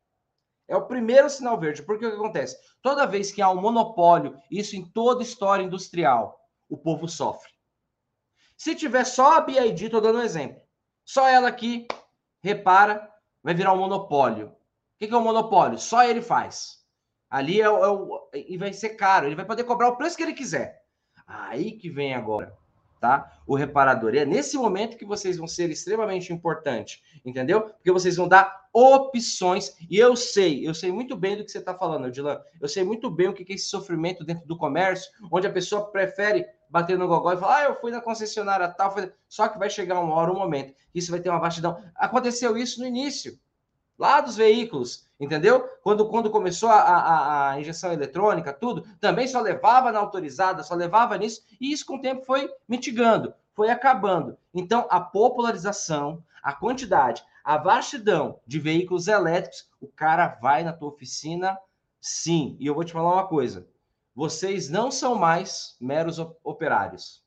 É 0.69 0.77
o 0.77 0.87
primeiro 0.87 1.29
sinal 1.29 1.59
verde. 1.59 1.83
Porque 1.83 2.05
o 2.05 2.09
que 2.09 2.15
acontece? 2.15 2.57
Toda 2.81 3.05
vez 3.05 3.29
que 3.29 3.41
há 3.41 3.49
um 3.49 3.59
monopólio, 3.59 4.39
isso 4.49 4.77
em 4.77 4.85
toda 4.85 5.21
história 5.21 5.61
industrial, 5.61 6.39
o 6.69 6.77
povo 6.77 7.09
sofre. 7.09 7.51
Se 8.55 8.73
tiver 8.73 9.03
só 9.03 9.35
a 9.35 9.41
BID, 9.41 9.83
estou 9.83 9.99
dando 9.99 10.19
um 10.19 10.23
exemplo. 10.23 10.61
Só 11.03 11.27
ela 11.27 11.49
aqui 11.49 11.89
repara, 12.41 13.11
vai 13.43 13.53
virar 13.53 13.73
um 13.73 13.79
monopólio. 13.79 14.47
O 14.47 14.55
que 14.97 15.13
é 15.13 15.17
um 15.17 15.21
monopólio? 15.21 15.77
Só 15.77 16.05
ele 16.05 16.21
faz. 16.21 16.81
Ali 17.29 17.59
é 17.59 17.69
o, 17.69 17.83
é 17.83 17.89
o, 17.89 18.29
e 18.33 18.57
vai 18.57 18.71
ser 18.71 18.91
caro. 18.91 19.25
Ele 19.25 19.35
vai 19.35 19.43
poder 19.43 19.65
cobrar 19.65 19.89
o 19.89 19.97
preço 19.97 20.15
que 20.15 20.23
ele 20.23 20.33
quiser. 20.33 20.85
Aí 21.27 21.73
que 21.73 21.89
vem 21.89 22.13
agora, 22.13 22.57
tá? 23.03 23.33
O 23.45 23.53
reparador. 23.53 24.15
E 24.15 24.19
é 24.19 24.25
nesse 24.25 24.55
momento 24.55 24.95
que 24.95 25.03
vocês 25.03 25.35
vão 25.35 25.45
ser 25.45 25.69
extremamente 25.69 26.31
importantes, 26.31 27.01
entendeu? 27.25 27.63
Porque 27.63 27.91
vocês 27.91 28.15
vão 28.15 28.29
dar 28.29 28.69
opções. 28.71 29.75
E 29.89 29.99
eu 29.99 30.15
sei, 30.15 30.65
eu 30.65 30.73
sei 30.73 30.89
muito 30.89 31.13
bem 31.13 31.35
do 31.35 31.43
que 31.43 31.51
você 31.51 31.57
está 31.57 31.73
falando, 31.73 32.09
Dilan. 32.09 32.39
Eu 32.61 32.69
sei 32.69 32.81
muito 32.81 33.11
bem 33.11 33.27
o 33.27 33.33
que 33.33 33.43
é 33.51 33.55
esse 33.55 33.65
sofrimento 33.65 34.23
dentro 34.23 34.47
do 34.47 34.55
comércio, 34.55 35.11
onde 35.29 35.45
a 35.45 35.51
pessoa 35.51 35.91
prefere 35.91 36.45
bater 36.69 36.97
no 36.97 37.05
gogó 37.05 37.33
e 37.33 37.37
falar, 37.37 37.57
ah, 37.57 37.63
eu 37.65 37.75
fui 37.75 37.91
na 37.91 37.99
concessionária 37.99 38.69
tal, 38.69 38.95
só 39.27 39.49
que 39.49 39.59
vai 39.59 39.69
chegar 39.69 39.99
uma 39.99 40.15
hora, 40.15 40.31
um 40.31 40.39
momento, 40.39 40.73
isso 40.95 41.11
vai 41.11 41.19
ter 41.19 41.29
uma 41.29 41.41
vastidão. 41.41 41.83
Aconteceu 41.95 42.55
isso 42.55 42.79
no 42.79 42.87
início, 42.87 43.37
lá 44.03 44.19
dos 44.19 44.35
veículos, 44.35 45.07
entendeu? 45.17 45.61
Quando, 45.81 46.09
quando 46.09 46.29
começou 46.29 46.67
a, 46.67 46.81
a, 46.81 47.51
a, 47.51 47.59
injeção 47.61 47.93
eletrônica, 47.93 48.51
tudo, 48.51 48.81
também 48.99 49.29
só 49.29 49.39
levava 49.39 49.93
na 49.93 49.99
autorizada, 49.99 50.61
só 50.61 50.75
levava 50.75 51.17
nisso, 51.17 51.41
e 51.59 51.71
isso 51.71 51.85
com 51.85 51.95
o 51.95 52.01
tempo 52.01 52.25
foi 52.25 52.51
mitigando, 52.67 53.33
foi 53.55 53.69
acabando. 53.69 54.37
Então, 54.53 54.85
a 54.89 54.99
popularização, 54.99 56.21
a 56.43 56.51
quantidade, 56.51 57.23
a 57.45 57.57
vastidão 57.57 58.41
de 58.45 58.59
veículos 58.59 59.07
elétricos, 59.07 59.69
o 59.79 59.87
cara 59.87 60.37
vai 60.41 60.65
na 60.65 60.73
tua 60.73 60.89
oficina, 60.89 61.57
sim. 62.01 62.57
E 62.59 62.67
eu 62.67 62.75
vou 62.75 62.83
te 62.83 62.91
falar 62.91 63.13
uma 63.13 63.27
coisa, 63.27 63.65
vocês 64.13 64.69
não 64.69 64.91
são 64.91 65.15
mais 65.15 65.77
meros 65.79 66.19
operários. 66.43 67.22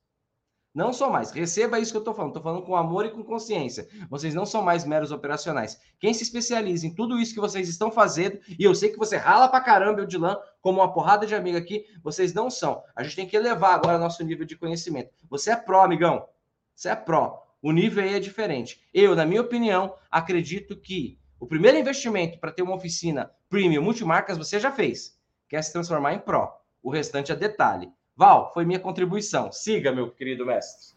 Não 0.76 0.92
são 0.92 1.08
mais. 1.08 1.30
Receba 1.30 1.80
isso 1.80 1.90
que 1.90 1.96
eu 1.96 2.02
estou 2.02 2.12
falando. 2.12 2.32
Estou 2.32 2.42
falando 2.42 2.62
com 2.62 2.76
amor 2.76 3.06
e 3.06 3.10
com 3.10 3.24
consciência. 3.24 3.88
Vocês 4.10 4.34
não 4.34 4.44
são 4.44 4.60
mais 4.60 4.84
meros 4.84 5.10
operacionais. 5.10 5.80
Quem 5.98 6.12
se 6.12 6.22
especializa 6.22 6.86
em 6.86 6.94
tudo 6.94 7.18
isso 7.18 7.32
que 7.32 7.40
vocês 7.40 7.66
estão 7.66 7.90
fazendo, 7.90 8.38
e 8.46 8.62
eu 8.62 8.74
sei 8.74 8.90
que 8.90 8.98
você 8.98 9.16
rala 9.16 9.48
pra 9.48 9.62
caramba, 9.62 10.02
o 10.02 10.06
Dilan, 10.06 10.36
como 10.60 10.80
uma 10.80 10.92
porrada 10.92 11.26
de 11.26 11.34
amigo 11.34 11.56
aqui, 11.56 11.86
vocês 12.02 12.34
não 12.34 12.50
são. 12.50 12.82
A 12.94 13.02
gente 13.02 13.16
tem 13.16 13.26
que 13.26 13.34
elevar 13.34 13.74
agora 13.74 13.96
nosso 13.96 14.22
nível 14.22 14.44
de 14.44 14.54
conhecimento. 14.54 15.08
Você 15.30 15.50
é 15.50 15.56
pró, 15.56 15.82
amigão. 15.82 16.28
Você 16.74 16.90
é 16.90 16.94
pró. 16.94 17.42
O 17.62 17.72
nível 17.72 18.04
aí 18.04 18.12
é 18.12 18.20
diferente. 18.20 18.86
Eu, 18.92 19.16
na 19.16 19.24
minha 19.24 19.40
opinião, 19.40 19.94
acredito 20.10 20.76
que 20.76 21.18
o 21.40 21.46
primeiro 21.46 21.78
investimento 21.78 22.38
para 22.38 22.52
ter 22.52 22.60
uma 22.60 22.76
oficina 22.76 23.30
premium 23.48 23.82
multimarcas 23.82 24.36
você 24.36 24.60
já 24.60 24.70
fez. 24.70 25.18
Quer 25.48 25.62
se 25.62 25.72
transformar 25.72 26.12
em 26.12 26.18
pró. 26.18 26.54
O 26.82 26.90
restante 26.90 27.32
é 27.32 27.34
detalhe. 27.34 27.90
Val, 28.16 28.50
foi 28.54 28.64
minha 28.64 28.80
contribuição. 28.80 29.52
Siga, 29.52 29.92
meu 29.92 30.10
querido 30.10 30.46
mestre. 30.46 30.96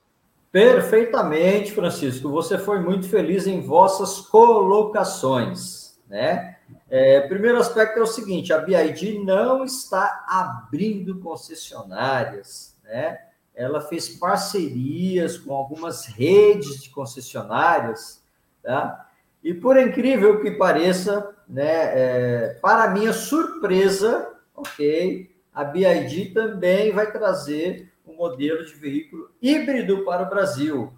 Perfeitamente, 0.51 1.71
Francisco. 1.73 2.29
Você 2.29 2.57
foi 2.57 2.79
muito 2.79 3.07
feliz 3.07 3.45
em 3.45 3.61
vossas 3.61 4.21
colocações, 4.21 5.99
né? 6.07 6.55
É, 6.89 7.21
primeiro 7.21 7.59
aspecto 7.59 7.99
é 7.99 8.01
o 8.01 8.07
seguinte: 8.07 8.53
a 8.53 8.59
BID 8.59 9.19
não 9.19 9.63
está 9.63 10.25
abrindo 10.27 11.19
concessionárias, 11.19 12.75
né? 12.83 13.19
Ela 13.53 13.81
fez 13.81 14.09
parcerias 14.09 15.37
com 15.37 15.53
algumas 15.53 16.05
redes 16.05 16.81
de 16.81 16.89
concessionárias, 16.89 18.23
tá? 18.63 19.07
E 19.43 19.53
por 19.53 19.77
incrível 19.77 20.41
que 20.41 20.51
pareça, 20.51 21.35
né, 21.47 21.63
é, 21.65 22.59
para 22.61 22.89
minha 22.89 23.13
surpresa, 23.13 24.33
ok, 24.55 25.29
a 25.59 25.63
BID 25.65 26.33
também 26.33 26.93
vai 26.93 27.11
trazer 27.11 27.91
um 28.07 28.15
modelo 28.15 28.65
de 28.65 28.75
veículo 28.75 29.29
híbrido 29.41 30.05
para 30.05 30.23
o 30.23 30.29
Brasil. 30.29 30.93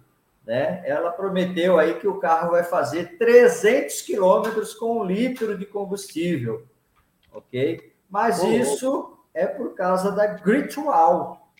Né? 0.46 0.80
Ela 0.86 1.10
prometeu 1.10 1.80
aí 1.80 1.98
que 1.98 2.06
o 2.06 2.20
carro 2.20 2.52
vai 2.52 2.62
fazer 2.62 3.18
300 3.18 4.02
quilômetros 4.02 4.72
com 4.72 5.00
um 5.00 5.04
litro 5.04 5.58
de 5.58 5.66
combustível, 5.66 6.64
ok? 7.32 7.92
Mas 8.08 8.40
isso 8.44 9.18
é 9.34 9.46
por 9.46 9.74
causa 9.74 10.12
da 10.12 10.28
Gritwall, 10.28 11.50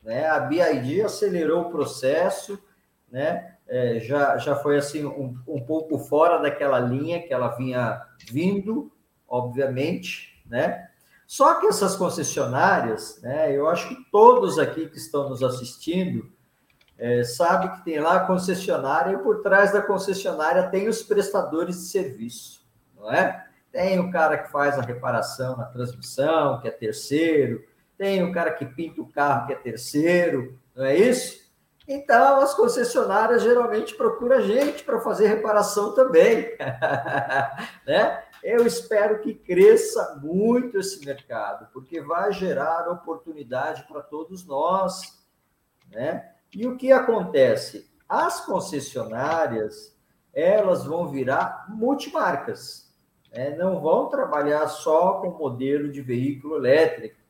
né? 0.00 0.28
A 0.28 0.38
BID 0.38 1.02
acelerou 1.02 1.62
o 1.62 1.70
processo, 1.70 2.62
né? 3.10 3.56
É, 3.66 3.98
já, 3.98 4.38
já 4.38 4.54
foi 4.54 4.76
assim 4.76 5.04
um, 5.04 5.36
um 5.48 5.60
pouco 5.60 5.98
fora 5.98 6.38
daquela 6.38 6.78
linha 6.78 7.20
que 7.20 7.32
ela 7.32 7.48
vinha 7.56 8.00
vindo, 8.30 8.92
obviamente, 9.26 10.40
né? 10.46 10.89
Só 11.30 11.60
que 11.60 11.68
essas 11.68 11.94
concessionárias, 11.94 13.20
né, 13.22 13.56
eu 13.56 13.68
acho 13.68 13.88
que 13.88 14.10
todos 14.10 14.58
aqui 14.58 14.88
que 14.88 14.96
estão 14.96 15.28
nos 15.28 15.44
assistindo 15.44 16.28
é, 16.98 17.22
sabem 17.22 17.70
que 17.70 17.84
tem 17.84 18.00
lá 18.00 18.16
a 18.16 18.26
concessionária 18.26 19.12
e 19.12 19.18
por 19.18 19.40
trás 19.40 19.72
da 19.72 19.80
concessionária 19.80 20.68
tem 20.70 20.88
os 20.88 21.04
prestadores 21.04 21.76
de 21.76 21.86
serviço, 21.86 22.66
não 22.96 23.12
é? 23.12 23.46
Tem 23.70 24.00
o 24.00 24.10
cara 24.10 24.38
que 24.38 24.50
faz 24.50 24.76
a 24.76 24.82
reparação 24.82 25.56
na 25.56 25.66
transmissão, 25.66 26.60
que 26.60 26.66
é 26.66 26.72
terceiro, 26.72 27.64
tem 27.96 28.24
o 28.24 28.32
cara 28.32 28.50
que 28.50 28.66
pinta 28.66 29.00
o 29.00 29.06
carro, 29.06 29.46
que 29.46 29.52
é 29.52 29.56
terceiro, 29.56 30.58
não 30.74 30.84
é 30.84 30.96
isso? 30.96 31.48
Então, 31.86 32.40
as 32.40 32.54
concessionárias 32.54 33.44
geralmente 33.44 33.94
procuram 33.94 34.36
a 34.36 34.40
gente 34.40 34.82
para 34.82 34.98
fazer 34.98 35.28
reparação 35.28 35.94
também. 35.94 36.56
né? 37.86 38.20
Eu 38.42 38.66
espero 38.66 39.20
que 39.20 39.34
cresça 39.34 40.18
muito 40.22 40.78
esse 40.78 41.04
mercado, 41.04 41.68
porque 41.72 42.00
vai 42.00 42.32
gerar 42.32 42.90
oportunidade 42.90 43.84
para 43.86 44.00
todos 44.02 44.46
nós. 44.46 45.22
Né? 45.90 46.32
E 46.54 46.66
o 46.66 46.76
que 46.76 46.90
acontece? 46.90 47.90
As 48.08 48.44
concessionárias, 48.44 49.96
elas 50.32 50.84
vão 50.84 51.08
virar 51.08 51.66
multimarcas. 51.68 52.90
Né? 53.32 53.56
Não 53.56 53.80
vão 53.80 54.08
trabalhar 54.08 54.66
só 54.68 55.20
com 55.20 55.30
modelo 55.30 55.90
de 55.90 56.00
veículo 56.00 56.56
elétrico. 56.56 57.20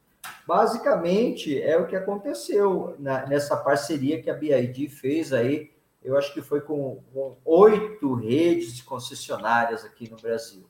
Basicamente, 0.46 1.60
é 1.60 1.76
o 1.76 1.86
que 1.86 1.96
aconteceu 1.96 2.94
na, 2.98 3.26
nessa 3.26 3.56
parceria 3.56 4.22
que 4.22 4.30
a 4.30 4.34
BID 4.34 4.88
fez 4.88 5.32
aí, 5.32 5.70
eu 6.02 6.16
acho 6.16 6.32
que 6.32 6.40
foi 6.40 6.60
com, 6.62 7.02
oito 7.44 8.14
redes 8.14 8.80
concessionárias 8.80 9.84
aqui 9.84 10.10
no 10.10 10.16
Brasil. 10.16 10.69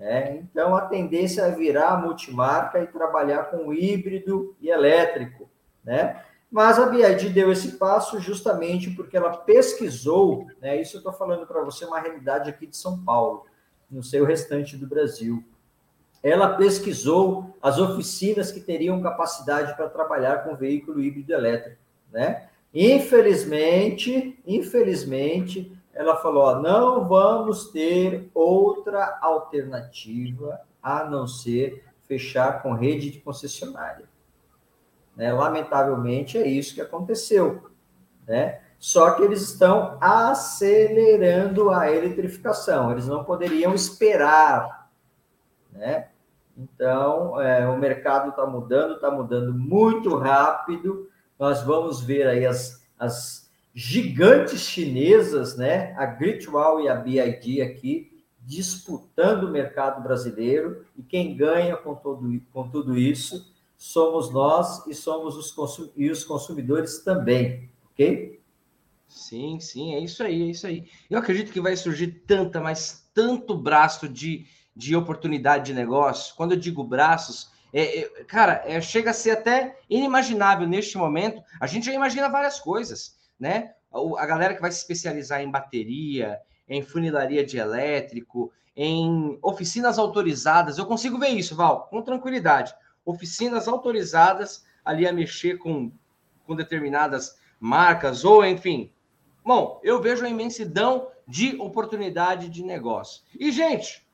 É, 0.00 0.36
então, 0.36 0.74
a 0.74 0.80
tendência 0.86 1.42
é 1.42 1.50
virar 1.50 2.00
multimarca 2.00 2.80
e 2.80 2.86
trabalhar 2.86 3.50
com 3.50 3.72
híbrido 3.72 4.56
e 4.58 4.70
elétrico. 4.70 5.48
Né? 5.84 6.24
Mas 6.50 6.78
a 6.78 6.86
BID 6.86 7.28
deu 7.28 7.52
esse 7.52 7.72
passo 7.72 8.18
justamente 8.18 8.90
porque 8.90 9.16
ela 9.16 9.36
pesquisou, 9.36 10.46
né? 10.60 10.80
isso 10.80 10.96
eu 10.96 11.00
estou 11.00 11.12
falando 11.12 11.46
para 11.46 11.62
você, 11.62 11.84
uma 11.84 12.00
realidade 12.00 12.48
aqui 12.48 12.66
de 12.66 12.76
São 12.76 13.04
Paulo, 13.04 13.44
não 13.90 14.02
sei 14.02 14.22
o 14.22 14.24
restante 14.24 14.74
do 14.74 14.86
Brasil. 14.86 15.44
Ela 16.22 16.56
pesquisou 16.56 17.56
as 17.62 17.78
oficinas 17.78 18.50
que 18.50 18.60
teriam 18.60 19.02
capacidade 19.02 19.76
para 19.76 19.88
trabalhar 19.88 20.44
com 20.44 20.56
veículo 20.56 21.00
híbrido 21.00 21.32
elétrico. 21.32 21.78
Né? 22.10 22.48
Infelizmente, 22.72 24.38
infelizmente, 24.46 25.76
ela 26.00 26.16
falou: 26.16 26.44
ó, 26.44 26.58
não 26.58 27.06
vamos 27.06 27.68
ter 27.68 28.30
outra 28.32 29.18
alternativa 29.20 30.58
a 30.82 31.04
não 31.04 31.26
ser 31.26 31.84
fechar 32.08 32.62
com 32.62 32.72
rede 32.72 33.10
de 33.10 33.20
concessionária. 33.20 34.08
Né? 35.14 35.30
Lamentavelmente, 35.30 36.38
é 36.38 36.48
isso 36.48 36.74
que 36.74 36.80
aconteceu. 36.80 37.70
Né? 38.26 38.62
Só 38.78 39.10
que 39.10 39.22
eles 39.22 39.42
estão 39.42 39.98
acelerando 40.00 41.68
a 41.68 41.92
eletrificação, 41.92 42.90
eles 42.90 43.06
não 43.06 43.22
poderiam 43.22 43.74
esperar. 43.74 44.90
Né? 45.70 46.08
Então, 46.56 47.38
é, 47.38 47.68
o 47.68 47.76
mercado 47.76 48.30
está 48.30 48.46
mudando, 48.46 48.94
está 48.94 49.10
mudando 49.10 49.52
muito 49.52 50.16
rápido. 50.16 51.10
Nós 51.38 51.62
vamos 51.62 52.00
ver 52.00 52.26
aí 52.26 52.46
as, 52.46 52.88
as 52.98 53.49
gigantes 53.74 54.62
chinesas, 54.62 55.56
né? 55.56 55.94
A 55.96 56.06
Gritwall 56.06 56.80
e 56.80 56.88
a 56.88 56.94
BID 56.94 57.62
aqui 57.62 58.24
disputando 58.40 59.44
o 59.44 59.50
mercado 59.50 60.02
brasileiro 60.02 60.84
e 60.96 61.02
quem 61.02 61.36
ganha 61.36 61.76
com, 61.76 61.94
todo, 61.94 62.40
com 62.52 62.68
tudo 62.68 62.98
isso 62.98 63.54
somos 63.76 64.30
nós 64.30 64.86
e 64.86 64.94
somos 64.94 65.36
os, 65.36 65.92
e 65.96 66.10
os 66.10 66.24
consumidores 66.24 66.98
também, 66.98 67.70
ok? 67.92 68.40
Sim, 69.08 69.58
sim, 69.60 69.94
é 69.94 70.00
isso 70.00 70.22
aí, 70.22 70.42
é 70.42 70.46
isso 70.46 70.66
aí. 70.66 70.88
Eu 71.08 71.18
acredito 71.18 71.52
que 71.52 71.60
vai 71.60 71.76
surgir 71.76 72.22
tanta, 72.26 72.60
mas 72.60 73.08
tanto 73.14 73.56
braço 73.56 74.08
de, 74.08 74.46
de 74.74 74.94
oportunidade 74.94 75.66
de 75.66 75.74
negócio. 75.74 76.34
Quando 76.36 76.52
eu 76.52 76.58
digo 76.58 76.84
braços, 76.84 77.50
é, 77.72 78.00
é, 78.00 78.24
cara, 78.24 78.62
é, 78.66 78.80
chega 78.80 79.10
a 79.10 79.14
ser 79.14 79.30
até 79.30 79.78
inimaginável 79.88 80.68
neste 80.68 80.96
momento. 80.98 81.42
A 81.60 81.66
gente 81.66 81.86
já 81.86 81.92
imagina 81.92 82.28
várias 82.28 82.60
coisas 82.60 83.19
né? 83.40 83.72
A 84.18 84.26
galera 84.26 84.54
que 84.54 84.60
vai 84.60 84.70
se 84.70 84.78
especializar 84.78 85.40
em 85.40 85.50
bateria, 85.50 86.38
em 86.68 86.82
funilaria 86.82 87.44
de 87.44 87.58
elétrico, 87.58 88.52
em 88.76 89.38
oficinas 89.42 89.98
autorizadas, 89.98 90.78
eu 90.78 90.86
consigo 90.86 91.18
ver 91.18 91.30
isso, 91.30 91.56
Val, 91.56 91.88
com 91.88 92.00
tranquilidade. 92.02 92.72
Oficinas 93.04 93.66
autorizadas 93.66 94.64
ali 94.84 95.08
a 95.08 95.12
mexer 95.12 95.58
com, 95.58 95.90
com 96.46 96.54
determinadas 96.54 97.38
marcas, 97.58 98.24
ou 98.24 98.44
enfim. 98.44 98.92
Bom, 99.44 99.80
eu 99.82 100.00
vejo 100.00 100.24
a 100.24 100.28
imensidão 100.28 101.08
de 101.26 101.56
oportunidade 101.60 102.48
de 102.48 102.62
negócio. 102.62 103.22
E, 103.38 103.50
gente, 103.50 104.06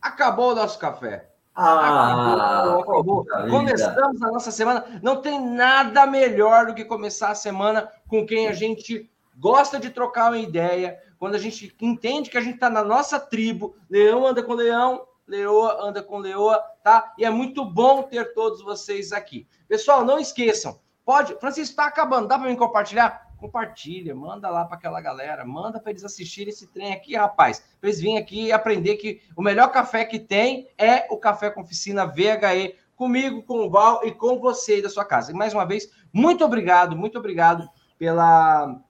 acabou 0.00 0.52
o 0.52 0.54
nosso 0.54 0.78
café. 0.78 1.30
Ah, 1.56 2.78
acabou, 2.80 3.22
acabou. 3.22 3.50
Começamos 3.50 4.22
a 4.22 4.30
nossa 4.30 4.50
semana. 4.50 4.84
Não 5.02 5.22
tem 5.22 5.40
nada 5.40 6.06
melhor 6.06 6.66
do 6.66 6.74
que 6.74 6.84
começar 6.84 7.30
a 7.30 7.34
semana 7.34 7.90
com 8.06 8.26
quem 8.26 8.46
a 8.46 8.52
gente 8.52 9.10
gosta 9.38 9.80
de 9.80 9.88
trocar 9.88 10.30
uma 10.30 10.38
ideia, 10.38 10.98
quando 11.18 11.34
a 11.34 11.38
gente 11.38 11.74
entende 11.80 12.28
que 12.28 12.36
a 12.36 12.42
gente 12.42 12.56
está 12.56 12.68
na 12.68 12.84
nossa 12.84 13.18
tribo. 13.18 13.74
Leão 13.88 14.26
anda 14.26 14.42
com 14.42 14.52
leão, 14.52 15.06
leoa 15.26 15.82
anda 15.82 16.02
com 16.02 16.18
leoa, 16.18 16.62
tá? 16.84 17.14
E 17.16 17.24
é 17.24 17.30
muito 17.30 17.64
bom 17.64 18.02
ter 18.02 18.34
todos 18.34 18.62
vocês 18.62 19.10
aqui. 19.12 19.46
Pessoal, 19.66 20.04
não 20.04 20.18
esqueçam. 20.18 20.78
Pode, 21.06 21.38
Francisco, 21.38 21.70
está 21.70 21.86
acabando. 21.86 22.28
Dá 22.28 22.38
para 22.38 22.50
me 22.50 22.56
compartilhar? 22.56 23.25
Compartilha, 23.46 24.14
manda 24.14 24.50
lá 24.50 24.64
para 24.64 24.76
aquela 24.76 25.00
galera, 25.00 25.44
manda 25.44 25.78
para 25.78 25.90
eles 25.90 26.04
assistirem 26.04 26.52
esse 26.52 26.66
trem 26.66 26.92
aqui, 26.92 27.14
rapaz. 27.14 27.62
Para 27.80 27.88
eles 27.88 28.00
virem 28.00 28.18
aqui 28.18 28.46
e 28.46 28.52
aprender 28.52 28.96
que 28.96 29.22
o 29.36 29.42
melhor 29.42 29.70
café 29.70 30.04
que 30.04 30.18
tem 30.18 30.68
é 30.76 31.06
o 31.10 31.16
Café 31.16 31.50
com 31.50 31.60
Oficina 31.60 32.04
VHE, 32.04 32.74
comigo, 32.96 33.42
com 33.42 33.66
o 33.66 33.70
Val 33.70 34.00
e 34.04 34.12
com 34.12 34.38
você 34.38 34.78
e 34.78 34.82
da 34.82 34.88
sua 34.88 35.04
casa. 35.04 35.30
E 35.30 35.34
mais 35.34 35.54
uma 35.54 35.64
vez, 35.64 35.90
muito 36.12 36.44
obrigado, 36.44 36.96
muito 36.96 37.18
obrigado 37.18 37.68
pela 37.98 38.80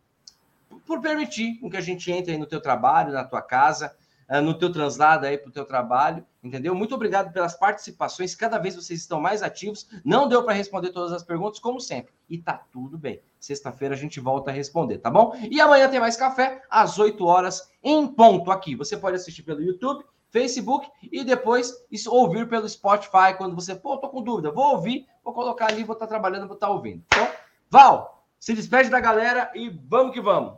por 0.87 1.01
permitir 1.01 1.59
que 1.69 1.77
a 1.77 1.81
gente 1.81 2.13
entre 2.13 2.33
aí 2.33 2.39
no 2.39 2.47
teu 2.47 2.61
trabalho, 2.61 3.13
na 3.13 3.25
tua 3.25 3.43
casa. 3.43 3.97
Eh, 4.29 4.41
no 4.41 4.55
teu 4.55 4.73
translado 4.73 5.27
aí 5.27 5.39
para 5.39 5.49
o 5.49 5.53
teu 5.53 5.65
trabalho, 5.65 6.25
entendeu? 6.47 6.75
Muito 6.75 6.95
obrigado 6.95 7.33
pelas 7.33 7.55
participações, 7.55 8.35
cada 8.35 8.59
vez 8.59 8.75
vocês 8.75 9.01
estão 9.01 9.21
mais 9.21 9.43
ativos. 9.43 9.89
Não 10.05 10.29
deu 10.29 10.43
para 10.43 10.55
responder 10.55 10.91
todas 10.91 11.13
as 11.13 11.23
perguntas, 11.23 11.59
como 11.59 11.81
sempre, 11.81 12.13
e 12.29 12.39
tá 12.39 12.63
tudo 12.73 12.97
bem. 12.97 13.21
Sexta-feira 13.39 13.95
a 13.95 13.99
gente 13.99 14.21
volta 14.21 14.51
a 14.51 14.55
responder, 14.55 14.99
tá 14.99 15.11
bom? 15.11 15.37
E 15.51 15.61
amanhã 15.61 15.89
tem 15.89 16.01
mais 16.01 16.17
café 16.17 16.63
às 16.71 16.99
8 16.99 17.25
horas 17.25 17.71
em 17.83 18.07
ponto 18.07 18.51
aqui. 18.51 18.75
Você 18.75 18.97
pode 18.97 19.17
assistir 19.17 19.43
pelo 19.43 19.63
YouTube, 19.63 20.05
Facebook 20.31 20.89
e 21.03 21.25
depois 21.25 21.73
ouvir 22.09 22.49
pelo 22.49 22.69
Spotify 22.69 23.35
quando 23.37 23.55
você, 23.55 23.75
pô, 23.75 23.97
tô 23.99 24.09
com 24.09 24.23
dúvida, 24.23 24.51
vou 24.51 24.73
ouvir, 24.73 25.07
vou 25.25 25.33
colocar 25.33 25.67
ali, 25.67 25.85
vou 25.85 25.95
estar 25.95 26.07
tá 26.07 26.11
trabalhando, 26.11 26.47
vou 26.47 26.55
estar 26.55 26.67
tá 26.67 26.73
ouvindo. 26.73 27.03
Então, 27.07 27.29
Val, 27.71 28.25
se 28.39 28.55
despede 28.55 28.91
da 28.91 29.01
galera 29.01 29.51
e 29.55 29.69
vamos 29.69 30.13
que 30.13 30.21
vamos. 30.21 30.55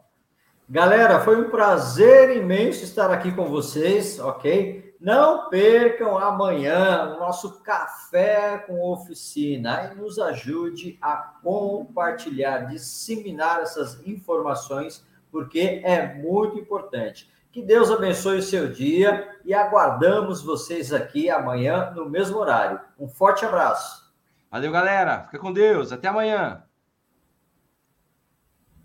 Galera, 0.69 1.21
foi 1.21 1.41
um 1.41 1.49
prazer 1.49 2.37
imenso 2.37 2.85
estar 2.85 3.11
aqui 3.11 3.33
com 3.33 3.47
vocês, 3.47 4.19
ok? 4.19 4.88
Não 5.01 5.49
percam 5.49 6.19
amanhã 6.19 7.15
o 7.15 7.21
nosso 7.21 7.61
café 7.61 8.59
com 8.67 8.83
oficina 8.91 9.93
e 9.93 9.95
nos 9.95 10.19
ajude 10.19 10.99
a 11.01 11.17
compartilhar, 11.43 12.67
disseminar 12.67 13.61
essas 13.61 14.05
informações, 14.05 15.07
porque 15.31 15.81
é 15.85 16.15
muito 16.15 16.59
importante. 16.59 17.31
Que 17.53 17.63
Deus 17.63 17.91
abençoe 17.91 18.39
o 18.39 18.43
seu 18.43 18.71
dia 18.71 19.37
e 19.45 19.55
aguardamos 19.55 20.43
vocês 20.43 20.93
aqui 20.93 21.31
amanhã 21.31 21.93
no 21.95 22.09
mesmo 22.09 22.37
horário. 22.39 22.81
Um 22.99 23.09
forte 23.09 23.45
abraço. 23.45 24.13
Valeu, 24.51 24.73
galera. 24.73 25.25
Fica 25.25 25.39
com 25.39 25.53
Deus. 25.53 25.93
Até 25.93 26.09
amanhã. 26.09 26.65